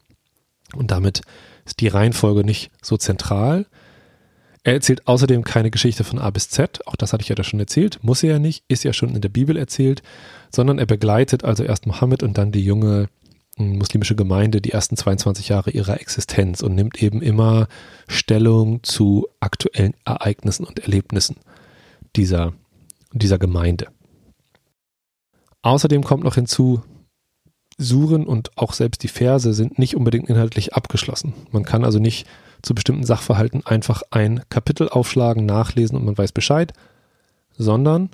Und 0.75 0.91
damit 0.91 1.21
ist 1.65 1.79
die 1.79 1.87
Reihenfolge 1.87 2.43
nicht 2.43 2.71
so 2.81 2.97
zentral. 2.97 3.65
Er 4.63 4.73
erzählt 4.73 5.07
außerdem 5.07 5.43
keine 5.43 5.71
Geschichte 5.71 6.03
von 6.03 6.19
A 6.19 6.29
bis 6.31 6.49
Z, 6.49 6.85
auch 6.85 6.95
das 6.95 7.13
hatte 7.13 7.21
ich 7.21 7.29
ja 7.29 7.35
da 7.35 7.43
schon 7.43 7.59
erzählt, 7.59 7.99
muss 8.01 8.23
er 8.23 8.31
ja 8.31 8.39
nicht, 8.39 8.63
ist 8.67 8.83
ja 8.83 8.91
schon 8.91 9.15
in 9.15 9.21
der 9.21 9.29
Bibel 9.29 9.55
erzählt, 9.55 10.03
sondern 10.51 10.79
er 10.79 10.85
begleitet 10.85 11.43
also 11.43 11.63
erst 11.63 11.87
Mohammed 11.87 12.23
und 12.23 12.37
dann 12.37 12.51
die 12.51 12.63
junge 12.63 13.07
hm, 13.55 13.77
muslimische 13.77 14.15
Gemeinde 14.15 14.61
die 14.61 14.71
ersten 14.71 14.97
22 14.97 15.49
Jahre 15.49 15.71
ihrer 15.71 16.01
Existenz 16.01 16.61
und 16.61 16.75
nimmt 16.75 17.01
eben 17.01 17.21
immer 17.21 17.67
Stellung 18.07 18.83
zu 18.83 19.27
aktuellen 19.39 19.93
Ereignissen 20.05 20.65
und 20.65 20.79
Erlebnissen 20.79 21.37
dieser, 22.15 22.53
dieser 23.13 23.37
Gemeinde. 23.37 23.87
Außerdem 25.61 26.03
kommt 26.03 26.23
noch 26.23 26.35
hinzu, 26.35 26.83
Suren 27.79 28.27
und 28.27 28.57
auch 28.57 28.73
selbst 28.73 29.03
die 29.03 29.07
Verse 29.07 29.53
sind 29.53 29.79
nicht 29.79 29.95
unbedingt 29.95 30.29
inhaltlich 30.29 30.73
abgeschlossen. 30.73 31.33
Man 31.51 31.63
kann 31.63 31.85
also 31.85 31.97
nicht 31.97 32.27
zu 32.61 32.75
bestimmten 32.75 33.05
Sachverhalten 33.05 33.65
einfach 33.65 34.03
ein 34.11 34.41
Kapitel 34.49 34.89
aufschlagen, 34.89 35.45
nachlesen 35.45 35.97
und 35.97 36.05
man 36.05 36.17
weiß 36.17 36.33
Bescheid, 36.33 36.73
sondern 37.57 38.09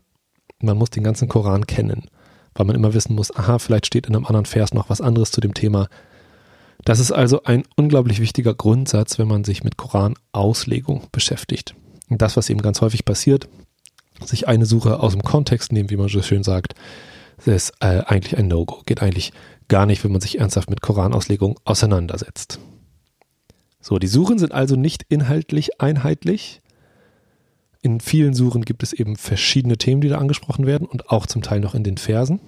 man 0.59 0.77
muss 0.77 0.91
den 0.91 1.03
ganzen 1.03 1.27
Koran 1.27 1.65
kennen, 1.65 2.05
weil 2.53 2.67
man 2.67 2.75
immer 2.75 2.93
wissen 2.93 3.15
muss, 3.15 3.35
aha, 3.35 3.57
vielleicht 3.57 3.87
steht 3.87 4.05
in 4.05 4.15
einem 4.15 4.25
anderen 4.25 4.45
Vers 4.45 4.73
noch 4.73 4.89
was 4.89 5.01
anderes 5.01 5.31
zu 5.31 5.41
dem 5.41 5.55
Thema. 5.55 5.87
Das 6.83 6.99
ist 6.99 7.11
also 7.11 7.43
ein 7.43 7.63
unglaublich 7.75 8.21
wichtiger 8.21 8.53
Grundsatz, 8.53 9.17
wenn 9.17 9.27
man 9.27 9.43
sich 9.43 9.63
mit 9.63 9.77
Koranauslegung 9.77 11.07
beschäftigt. 11.11 11.73
Und 12.09 12.21
das, 12.21 12.37
was 12.37 12.51
eben 12.51 12.61
ganz 12.61 12.81
häufig 12.81 13.03
passiert, 13.03 13.49
sich 14.23 14.47
eine 14.47 14.67
Suche 14.67 14.99
aus 14.99 15.13
dem 15.13 15.23
Kontext 15.23 15.71
nehmen, 15.71 15.89
wie 15.89 15.97
man 15.97 16.07
so 16.07 16.21
schön 16.21 16.43
sagt, 16.43 16.75
ist 17.45 17.73
äh, 17.79 18.01
eigentlich 18.05 18.37
ein 18.37 18.47
No-Go. 18.47 18.81
Geht 18.85 19.01
eigentlich 19.01 19.33
gar 19.67 19.85
nicht, 19.85 20.03
wenn 20.03 20.11
man 20.11 20.21
sich 20.21 20.39
ernsthaft 20.39 20.69
mit 20.69 20.81
Koranauslegung 20.81 21.59
auseinandersetzt. 21.63 22.59
So, 23.79 23.99
die 23.99 24.07
Suchen 24.07 24.39
sind 24.39 24.51
also 24.51 24.75
nicht 24.75 25.03
inhaltlich 25.09 25.79
einheitlich. 25.79 26.61
In 27.81 27.99
vielen 27.99 28.33
Suchen 28.33 28.65
gibt 28.65 28.81
es 28.81 28.93
eben 28.93 29.15
verschiedene 29.15 29.77
Themen, 29.77 30.01
die 30.01 30.09
da 30.09 30.17
angesprochen 30.17 30.65
werden 30.65 30.87
und 30.87 31.11
auch 31.11 31.27
zum 31.27 31.43
Teil 31.43 31.59
noch 31.59 31.75
in 31.75 31.83
den 31.83 31.97
Versen. 31.97 32.39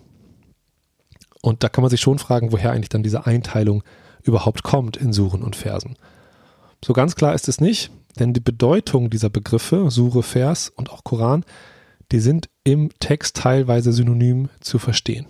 Und 1.41 1.63
da 1.63 1.69
kann 1.69 1.84
man 1.84 1.91
sich 1.91 2.01
schon 2.01 2.17
fragen, 2.17 2.51
woher 2.51 2.71
eigentlich 2.71 2.89
dann 2.89 3.03
diese 3.03 3.27
Einteilung 3.27 3.84
überhaupt 4.23 4.63
kommt 4.63 4.97
in 4.97 5.13
Suren 5.13 5.43
und 5.43 5.56
Versen. 5.56 5.95
So 6.84 6.93
ganz 6.93 7.15
klar 7.15 7.36
ist 7.36 7.47
es 7.47 7.62
nicht, 7.62 7.91
denn 8.19 8.34
die 8.34 8.39
Bedeutung 8.39 9.10
dieser 9.10 9.30
Begriffe, 9.30 9.91
Sure, 9.91 10.23
Vers 10.23 10.69
und 10.69 10.89
auch 10.89 11.03
Koran, 11.03 11.45
die 12.12 12.19
sind 12.19 12.49
im 12.63 12.89
Text 12.99 13.36
teilweise 13.38 13.93
synonym 13.93 14.49
zu 14.60 14.80
verstehen. 14.80 15.27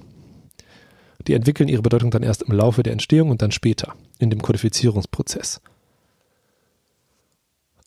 Die 1.28 1.34
entwickeln 1.34 1.70
ihre 1.70 1.82
Bedeutung 1.82 2.10
dann 2.10 2.24
erst 2.24 2.44
im 2.44 2.54
Laufe 2.54 2.84
der 2.84 2.94
Entstehung 2.94 3.30
und 3.30 3.42
dann 3.42 3.52
später 3.52 3.94
in 4.18 4.30
dem 4.30 4.42
Kodifizierungsprozess. 4.42 5.62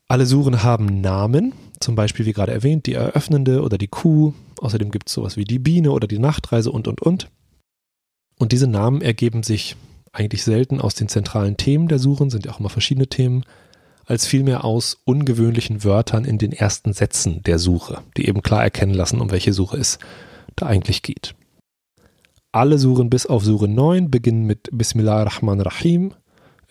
Alle 0.09 0.27
Suren 0.27 0.63
haben 0.63 1.01
Namen, 1.01 1.55
zum 1.79 1.95
Beispiel 1.95 2.27
wie 2.27 2.33
gerade 2.33 2.53
erwähnt, 2.53 2.87
die 2.87 2.95
eröffnende 2.95 3.63
oder 3.63 3.79
die 3.79 3.89
Kuh. 3.89 4.35
Außerdem 4.59 4.91
gibt 4.91 5.09
es 5.09 5.15
sowas 5.15 5.37
wie 5.37 5.45
die 5.45 5.59
Biene 5.59 5.93
oder 5.93 6.07
die 6.07 6.19
Nachtreise 6.19 6.71
und, 6.71 6.89
und, 6.89 7.01
und. 7.01 7.31
Und 8.37 8.53
diese 8.53 8.67
Namen 8.67 9.03
ergeben 9.03 9.43
sich 9.43 9.77
eigentlich 10.13 10.43
selten 10.43 10.81
aus 10.81 10.95
den 10.95 11.09
zentralen 11.09 11.57
Themen 11.57 11.89
der 11.89 11.99
Suren, 11.99 12.31
sind 12.31 12.45
ja 12.45 12.53
auch 12.53 12.61
immer 12.61 12.71
verschiedene 12.71 13.07
Themen, 13.07 13.45
als 14.05 14.27
vielmehr 14.27 14.65
aus 14.65 14.99
ungewöhnlichen 15.05 15.85
Wörtern 15.85 16.25
in 16.25 16.39
den 16.39 16.53
ersten 16.53 16.93
Sätzen 16.93 17.45
der 17.45 17.61
Suche, 17.61 18.03
die 18.17 18.27
eben 18.27 18.43
klar 18.43 18.65
erkennen 18.65 18.95
lassen, 18.95 19.21
um 19.21 19.31
welche 19.31 19.53
Suche 19.53 19.77
es 19.77 20.01
da 20.57 20.67
eigentlich 20.67 21.03
geht. 21.03 21.35
Alle 22.53 22.79
Suren 22.79 23.11
bis 23.11 23.27
auf 23.27 23.45
Sure 23.45 23.69
9 23.69 24.11
beginnen 24.11 24.45
mit 24.45 24.69
Bismillah 24.73 25.23
Rahman 25.23 25.61
Rahim, 25.61 26.15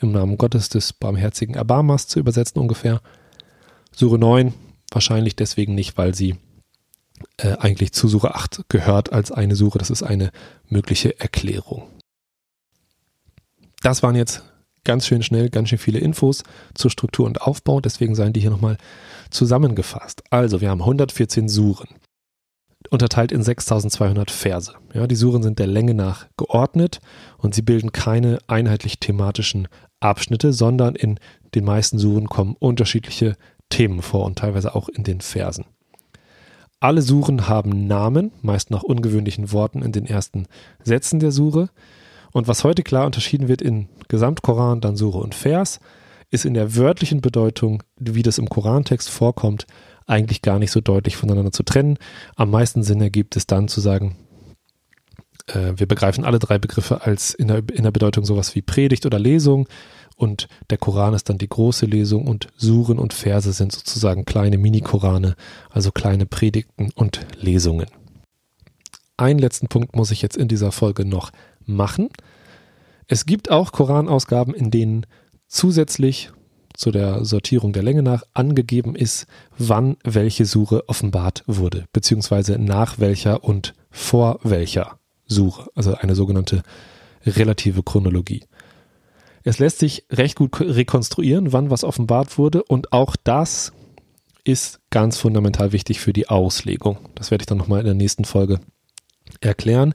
im 0.01 0.11
Namen 0.11 0.37
Gottes 0.37 0.67
des 0.67 0.91
barmherzigen 0.91 1.55
Erbarmers 1.55 2.07
zu 2.07 2.19
übersetzen 2.19 2.59
ungefähr. 2.59 3.01
Sure 3.93 4.19
9 4.19 4.53
wahrscheinlich 4.91 5.37
deswegen 5.37 5.75
nicht, 5.75 5.97
weil 5.97 6.13
sie 6.13 6.35
äh, 7.37 7.55
eigentlich 7.57 7.93
zu 7.93 8.09
Sure 8.09 8.35
8 8.35 8.65
gehört 8.67 9.13
als 9.13 9.31
eine 9.31 9.55
Sure. 9.55 9.79
Das 9.79 9.89
ist 9.89 10.03
eine 10.03 10.31
mögliche 10.67 11.17
Erklärung. 11.19 11.87
Das 13.81 14.03
waren 14.03 14.15
jetzt 14.15 14.43
ganz 14.83 15.07
schön 15.07 15.23
schnell, 15.23 15.49
ganz 15.49 15.69
schön 15.69 15.77
viele 15.77 15.99
Infos 15.99 16.43
zur 16.73 16.91
Struktur 16.91 17.25
und 17.25 17.41
Aufbau. 17.41 17.79
Deswegen 17.79 18.15
seien 18.15 18.33
die 18.33 18.41
hier 18.41 18.49
nochmal 18.49 18.77
zusammengefasst. 19.29 20.23
Also, 20.29 20.59
wir 20.59 20.69
haben 20.69 20.81
114 20.81 21.47
Suren, 21.47 21.87
unterteilt 22.89 23.31
in 23.31 23.43
6200 23.43 24.31
Verse. 24.31 24.73
Ja, 24.93 25.07
die 25.07 25.15
Suren 25.15 25.43
sind 25.43 25.59
der 25.59 25.67
Länge 25.67 25.93
nach 25.93 26.27
geordnet 26.37 26.99
und 27.37 27.55
sie 27.55 27.61
bilden 27.61 27.91
keine 27.91 28.39
einheitlich 28.47 28.99
thematischen 28.99 29.67
Abschnitte, 29.99 30.53
sondern 30.53 30.95
in 30.95 31.19
den 31.55 31.65
meisten 31.65 31.99
Suren 31.99 32.27
kommen 32.27 32.55
unterschiedliche 32.57 33.35
Themen 33.69 34.01
vor 34.01 34.25
und 34.25 34.39
teilweise 34.39 34.75
auch 34.75 34.89
in 34.89 35.03
den 35.03 35.21
Versen. 35.21 35.65
Alle 36.79 37.01
Suren 37.01 37.47
haben 37.49 37.87
Namen, 37.87 38.31
meist 38.41 38.71
nach 38.71 38.83
ungewöhnlichen 38.83 39.51
Worten 39.51 39.81
in 39.81 39.91
den 39.91 40.05
ersten 40.05 40.47
Sätzen 40.83 41.19
der 41.19 41.31
Sure. 41.31 41.69
Und 42.31 42.47
was 42.47 42.63
heute 42.63 42.83
klar 42.83 43.05
unterschieden 43.05 43.49
wird 43.49 43.61
in 43.61 43.89
Gesamtkoran, 44.07 44.79
dann 44.79 44.95
Sure 44.95 45.19
und 45.19 45.35
Vers, 45.35 45.79
ist 46.31 46.45
in 46.45 46.53
der 46.53 46.75
wörtlichen 46.75 47.21
Bedeutung, 47.21 47.83
wie 47.97 48.23
das 48.23 48.37
im 48.37 48.47
Korantext 48.47 49.09
vorkommt, 49.09 49.65
eigentlich 50.09 50.41
gar 50.41 50.59
nicht 50.59 50.71
so 50.71 50.81
deutlich 50.81 51.15
voneinander 51.15 51.51
zu 51.51 51.63
trennen. 51.63 51.97
Am 52.35 52.51
meisten 52.51 52.83
Sinn 52.83 53.01
ergibt 53.01 53.35
es 53.35 53.47
dann 53.47 53.67
zu 53.67 53.79
sagen, 53.79 54.15
äh, 55.47 55.73
wir 55.75 55.87
begreifen 55.87 56.25
alle 56.25 56.39
drei 56.39 56.57
Begriffe 56.57 57.01
als 57.03 57.33
in 57.33 57.47
der, 57.47 57.63
in 57.71 57.83
der 57.83 57.91
Bedeutung 57.91 58.25
sowas 58.25 58.55
wie 58.55 58.61
Predigt 58.61 59.05
oder 59.05 59.19
Lesung 59.19 59.67
und 60.19 60.49
der 60.69 60.77
Koran 60.77 61.13
ist 61.13 61.29
dann 61.29 61.37
die 61.37 61.47
große 61.47 61.85
Lesung 61.85 62.27
und 62.27 62.49
Suren 62.57 62.99
und 62.99 63.13
Verse 63.13 63.53
sind 63.53 63.71
sozusagen 63.71 64.25
kleine 64.25 64.57
Mini-Korane, 64.57 65.35
also 65.69 65.91
kleine 65.91 66.25
Predigten 66.25 66.91
und 66.93 67.25
Lesungen. 67.37 67.87
Einen 69.15 69.39
letzten 69.39 69.67
Punkt 69.67 69.95
muss 69.95 70.11
ich 70.11 70.21
jetzt 70.21 70.35
in 70.35 70.49
dieser 70.49 70.73
Folge 70.73 71.05
noch 71.05 71.31
machen. 71.65 72.09
Es 73.07 73.25
gibt 73.25 73.49
auch 73.49 73.71
Koranausgaben, 73.71 74.53
in 74.53 74.71
denen 74.71 75.05
zusätzlich 75.47 76.31
zu 76.79 76.91
der 76.91 77.25
Sortierung 77.25 77.73
der 77.73 77.83
Länge 77.83 78.03
nach 78.03 78.23
angegeben 78.33 78.95
ist, 78.95 79.27
wann 79.57 79.97
welche 80.05 80.45
Sure 80.45 80.87
offenbart 80.87 81.43
wurde, 81.45 81.85
beziehungsweise 81.91 82.57
nach 82.57 82.99
welcher 82.99 83.43
und 83.43 83.73
vor 83.91 84.39
welcher 84.43 84.97
Suche, 85.25 85.69
also 85.75 85.95
eine 85.95 86.15
sogenannte 86.15 86.63
relative 87.25 87.83
Chronologie. 87.83 88.45
Es 89.43 89.59
lässt 89.59 89.79
sich 89.79 90.05
recht 90.09 90.37
gut 90.37 90.57
rekonstruieren, 90.61 91.51
wann 91.51 91.69
was 91.69 91.83
offenbart 91.83 92.37
wurde 92.37 92.63
und 92.63 92.93
auch 92.93 93.17
das 93.17 93.73
ist 94.45 94.79
ganz 94.89 95.17
fundamental 95.17 95.73
wichtig 95.73 95.99
für 95.99 96.13
die 96.13 96.29
Auslegung. 96.29 96.97
Das 97.15 97.29
werde 97.29 97.41
ich 97.41 97.47
dann 97.47 97.57
nochmal 97.57 97.81
in 97.81 97.87
der 97.87 97.93
nächsten 97.93 98.23
Folge 98.23 98.61
erklären. 99.41 99.93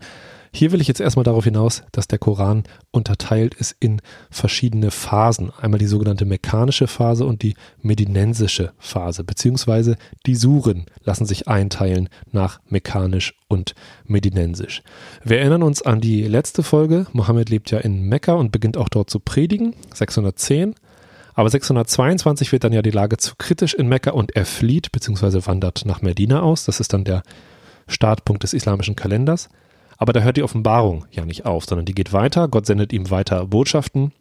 Hier 0.56 0.70
will 0.70 0.80
ich 0.80 0.86
jetzt 0.86 1.00
erstmal 1.00 1.24
darauf 1.24 1.42
hinaus, 1.42 1.82
dass 1.90 2.06
der 2.06 2.20
Koran 2.20 2.62
unterteilt 2.92 3.54
ist 3.54 3.74
in 3.80 4.00
verschiedene 4.30 4.92
Phasen. 4.92 5.50
Einmal 5.60 5.80
die 5.80 5.88
sogenannte 5.88 6.26
mekanische 6.26 6.86
Phase 6.86 7.26
und 7.26 7.42
die 7.42 7.56
medinensische 7.82 8.72
Phase, 8.78 9.24
beziehungsweise 9.24 9.96
die 10.26 10.36
Suren 10.36 10.86
lassen 11.02 11.26
sich 11.26 11.48
einteilen 11.48 12.08
nach 12.30 12.60
mekanisch 12.68 13.34
und 13.48 13.74
medinensisch. 14.04 14.84
Wir 15.24 15.40
erinnern 15.40 15.64
uns 15.64 15.82
an 15.82 16.00
die 16.00 16.22
letzte 16.22 16.62
Folge. 16.62 17.08
Mohammed 17.12 17.50
lebt 17.50 17.72
ja 17.72 17.78
in 17.78 18.02
Mekka 18.02 18.34
und 18.34 18.52
beginnt 18.52 18.76
auch 18.76 18.88
dort 18.88 19.10
zu 19.10 19.18
predigen, 19.18 19.74
610. 19.92 20.76
Aber 21.34 21.50
622 21.50 22.52
wird 22.52 22.62
dann 22.62 22.72
ja 22.72 22.82
die 22.82 22.92
Lage 22.92 23.16
zu 23.16 23.34
kritisch 23.36 23.74
in 23.74 23.88
Mekka 23.88 24.12
und 24.12 24.36
er 24.36 24.46
flieht 24.46 24.92
bzw. 24.92 25.46
wandert 25.46 25.84
nach 25.84 26.00
Medina 26.00 26.42
aus. 26.42 26.64
Das 26.64 26.78
ist 26.78 26.92
dann 26.92 27.02
der 27.02 27.24
Startpunkt 27.88 28.44
des 28.44 28.52
islamischen 28.52 28.94
Kalenders. 28.94 29.48
Aber 29.96 30.12
da 30.12 30.20
hört 30.20 30.36
die 30.36 30.42
Offenbarung 30.42 31.06
ja 31.10 31.24
nicht 31.24 31.46
auf, 31.46 31.64
sondern 31.64 31.86
die 31.86 31.94
geht 31.94 32.12
weiter. 32.12 32.48
Gott 32.48 32.66
sendet 32.66 32.92
ihm 32.92 33.10
weiter 33.10 33.46
Botschaften 33.46 34.12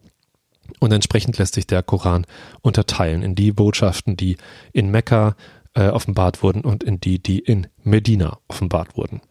und 0.79 0.91
entsprechend 0.91 1.37
lässt 1.37 1.55
sich 1.55 1.67
der 1.67 1.83
Koran 1.83 2.25
unterteilen 2.61 3.21
in 3.21 3.35
die 3.35 3.51
Botschaften, 3.51 4.15
die 4.15 4.37
in 4.71 4.89
Mekka 4.89 5.35
äh, 5.73 5.87
offenbart 5.87 6.43
wurden 6.43 6.61
und 6.61 6.83
in 6.83 6.99
die, 6.99 7.21
die 7.21 7.39
in 7.39 7.67
Medina 7.83 8.39
offenbart 8.47 8.95
wurden. 8.95 9.21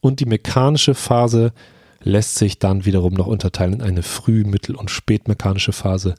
Und 0.00 0.20
die 0.20 0.26
mechanische 0.26 0.94
Phase 0.94 1.52
lässt 2.02 2.36
sich 2.36 2.58
dann 2.58 2.84
wiederum 2.84 3.14
noch 3.14 3.26
unterteilen 3.26 3.74
in 3.74 3.82
eine 3.82 4.02
früh-, 4.02 4.44
mittel- 4.44 4.74
und 4.74 4.90
spätmechanische 4.90 5.72
Phase. 5.72 6.16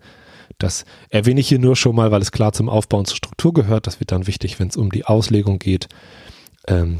Das 0.58 0.86
erwähne 1.10 1.42
ich 1.42 1.50
hier 1.50 1.60
nur 1.60 1.76
schon 1.76 1.96
mal, 1.96 2.12
weil 2.12 2.22
es 2.22 2.32
klar 2.32 2.54
zum 2.54 2.70
Aufbau 2.70 3.00
und 3.00 3.08
zur 3.08 3.18
Struktur 3.18 3.54
gehört. 3.54 3.88
Das 3.88 4.00
wird 4.00 4.12
dann 4.12 4.28
wichtig, 4.28 4.60
wenn 4.60 4.70
es 4.70 4.78
um 4.78 4.92
die 4.92 5.06
Auslegung 5.06 5.60
geht. 5.60 5.90
Ähm, 6.68 7.00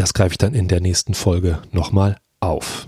das 0.00 0.14
greife 0.14 0.32
ich 0.32 0.38
dann 0.38 0.54
in 0.54 0.68
der 0.68 0.80
nächsten 0.80 1.14
Folge 1.14 1.60
nochmal 1.72 2.16
auf. 2.40 2.86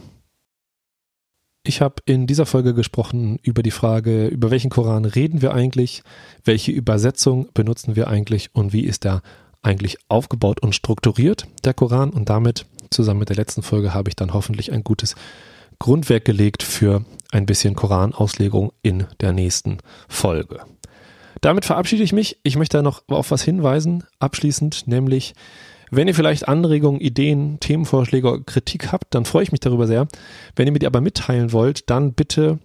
Ich 1.65 1.83
habe 1.83 1.97
in 2.07 2.27
dieser 2.27 2.47
Folge 2.47 2.73
gesprochen 2.73 3.39
über 3.43 3.63
die 3.63 3.71
Frage, 3.71 4.27
über 4.29 4.51
welchen 4.51 4.71
Koran 4.71 5.05
reden 5.05 5.43
wir 5.43 5.53
eigentlich, 5.53 6.03
welche 6.45 6.73
Übersetzung 6.73 7.49
benutzen 7.53 7.95
wir 7.95 8.09
eigentlich 8.09 8.55
und 8.55 8.73
wie 8.73 8.85
ist 8.85 9.05
der 9.05 9.23
eigentlich 9.61 9.99
aufgebaut 10.09 10.61
und 10.61 10.75
strukturiert, 10.75 11.47
der 11.65 11.75
Koran. 11.75 12.11
Und 12.11 12.31
damit 12.31 12.65
zusammen 12.91 13.21
mit 13.21 13.29
der 13.29 13.37
letzten 13.37 13.63
Folge 13.63 13.93
habe 13.93 14.09
ich 14.09 14.17
dann 14.17 14.33
hoffentlich 14.33 14.73
ein 14.73 14.83
gutes 14.83 15.15
Grundwerk 15.79 16.25
gelegt 16.25 16.63
für 16.63 17.05
ein 17.31 17.47
bisschen 17.47 17.75
Koranauslegung 17.75 18.73
in 18.83 19.07
der 19.21 19.33
nächsten 19.33 19.79
Folge. 20.09 20.61
Damit 21.41 21.65
verabschiede 21.65 22.03
ich 22.03 22.13
mich. 22.13 22.39
Ich 22.43 22.57
möchte 22.57 22.83
noch 22.83 23.03
auf 23.09 23.31
was 23.31 23.43
hinweisen, 23.43 24.05
abschließend, 24.19 24.87
nämlich 24.87 25.35
wenn 25.91 26.09
ihr 26.09 26.15
vielleicht 26.15 26.49
Anregungen, 26.49 27.01
Ideen, 27.01 27.61
Themenvorschläge, 27.61 28.43
Kritik 28.45 28.93
habt, 28.93 29.15
dann 29.15 29.25
freue 29.25 29.43
ich 29.43 29.53
mich 29.53 29.61
darüber 29.61 29.87
sehr. 29.87 30.09
Wenn 30.57 30.67
ihr 30.67 30.73
mir 30.73 30.79
die 30.79 30.87
aber 30.87 31.01
mitteilen 31.01 31.53
wollt, 31.53 31.89
dann 31.91 32.13
bitte 32.13 32.59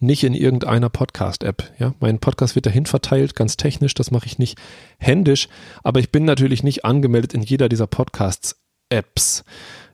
nicht 0.00 0.24
in 0.24 0.34
irgendeiner 0.34 0.88
Podcast-App. 0.88 1.72
Ja, 1.78 1.94
mein 2.00 2.18
Podcast 2.18 2.54
wird 2.54 2.66
dahin 2.66 2.86
verteilt, 2.86 3.34
ganz 3.34 3.56
technisch. 3.56 3.94
Das 3.94 4.10
mache 4.10 4.26
ich 4.26 4.38
nicht 4.38 4.58
händisch, 4.98 5.48
aber 5.82 6.00
ich 6.00 6.10
bin 6.10 6.24
natürlich 6.24 6.62
nicht 6.62 6.84
angemeldet 6.84 7.34
in 7.34 7.42
jeder 7.42 7.68
dieser 7.68 7.86
Podcasts-Apps. 7.86 9.44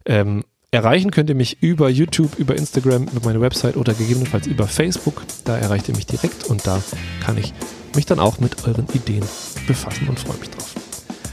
Ähm, 0.06 0.44
erreichen 0.70 1.10
könnt 1.10 1.28
ihr 1.28 1.36
mich 1.36 1.62
über 1.62 1.88
YouTube, 1.88 2.38
über 2.38 2.56
Instagram, 2.56 3.04
über 3.04 3.20
meine 3.24 3.40
Website 3.40 3.76
oder 3.76 3.94
gegebenenfalls 3.94 4.46
über 4.46 4.66
Facebook. 4.66 5.22
Da 5.44 5.56
erreicht 5.56 5.88
ihr 5.88 5.96
mich 5.96 6.06
direkt 6.06 6.44
und 6.44 6.66
da 6.66 6.82
kann 7.20 7.36
ich 7.36 7.52
mich 7.94 8.06
dann 8.06 8.18
auch 8.18 8.40
mit 8.40 8.66
euren 8.66 8.86
Ideen 8.94 9.24
befassen 9.66 10.08
und 10.08 10.18
freue 10.18 10.38
mich 10.38 10.50
drauf. 10.50 10.81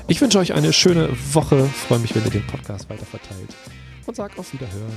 Ich 0.09 0.19
wünsche 0.21 0.39
euch 0.39 0.53
eine 0.53 0.73
schöne 0.73 1.09
Woche, 1.33 1.65
freue 1.65 1.99
mich, 1.99 2.15
wenn 2.15 2.25
ihr 2.25 2.31
den 2.31 2.47
Podcast 2.47 2.89
weiter 2.89 3.05
verteilt 3.05 3.55
und 4.07 4.15
sage 4.15 4.33
auf 4.37 4.51
Wiederhören. 4.51 4.91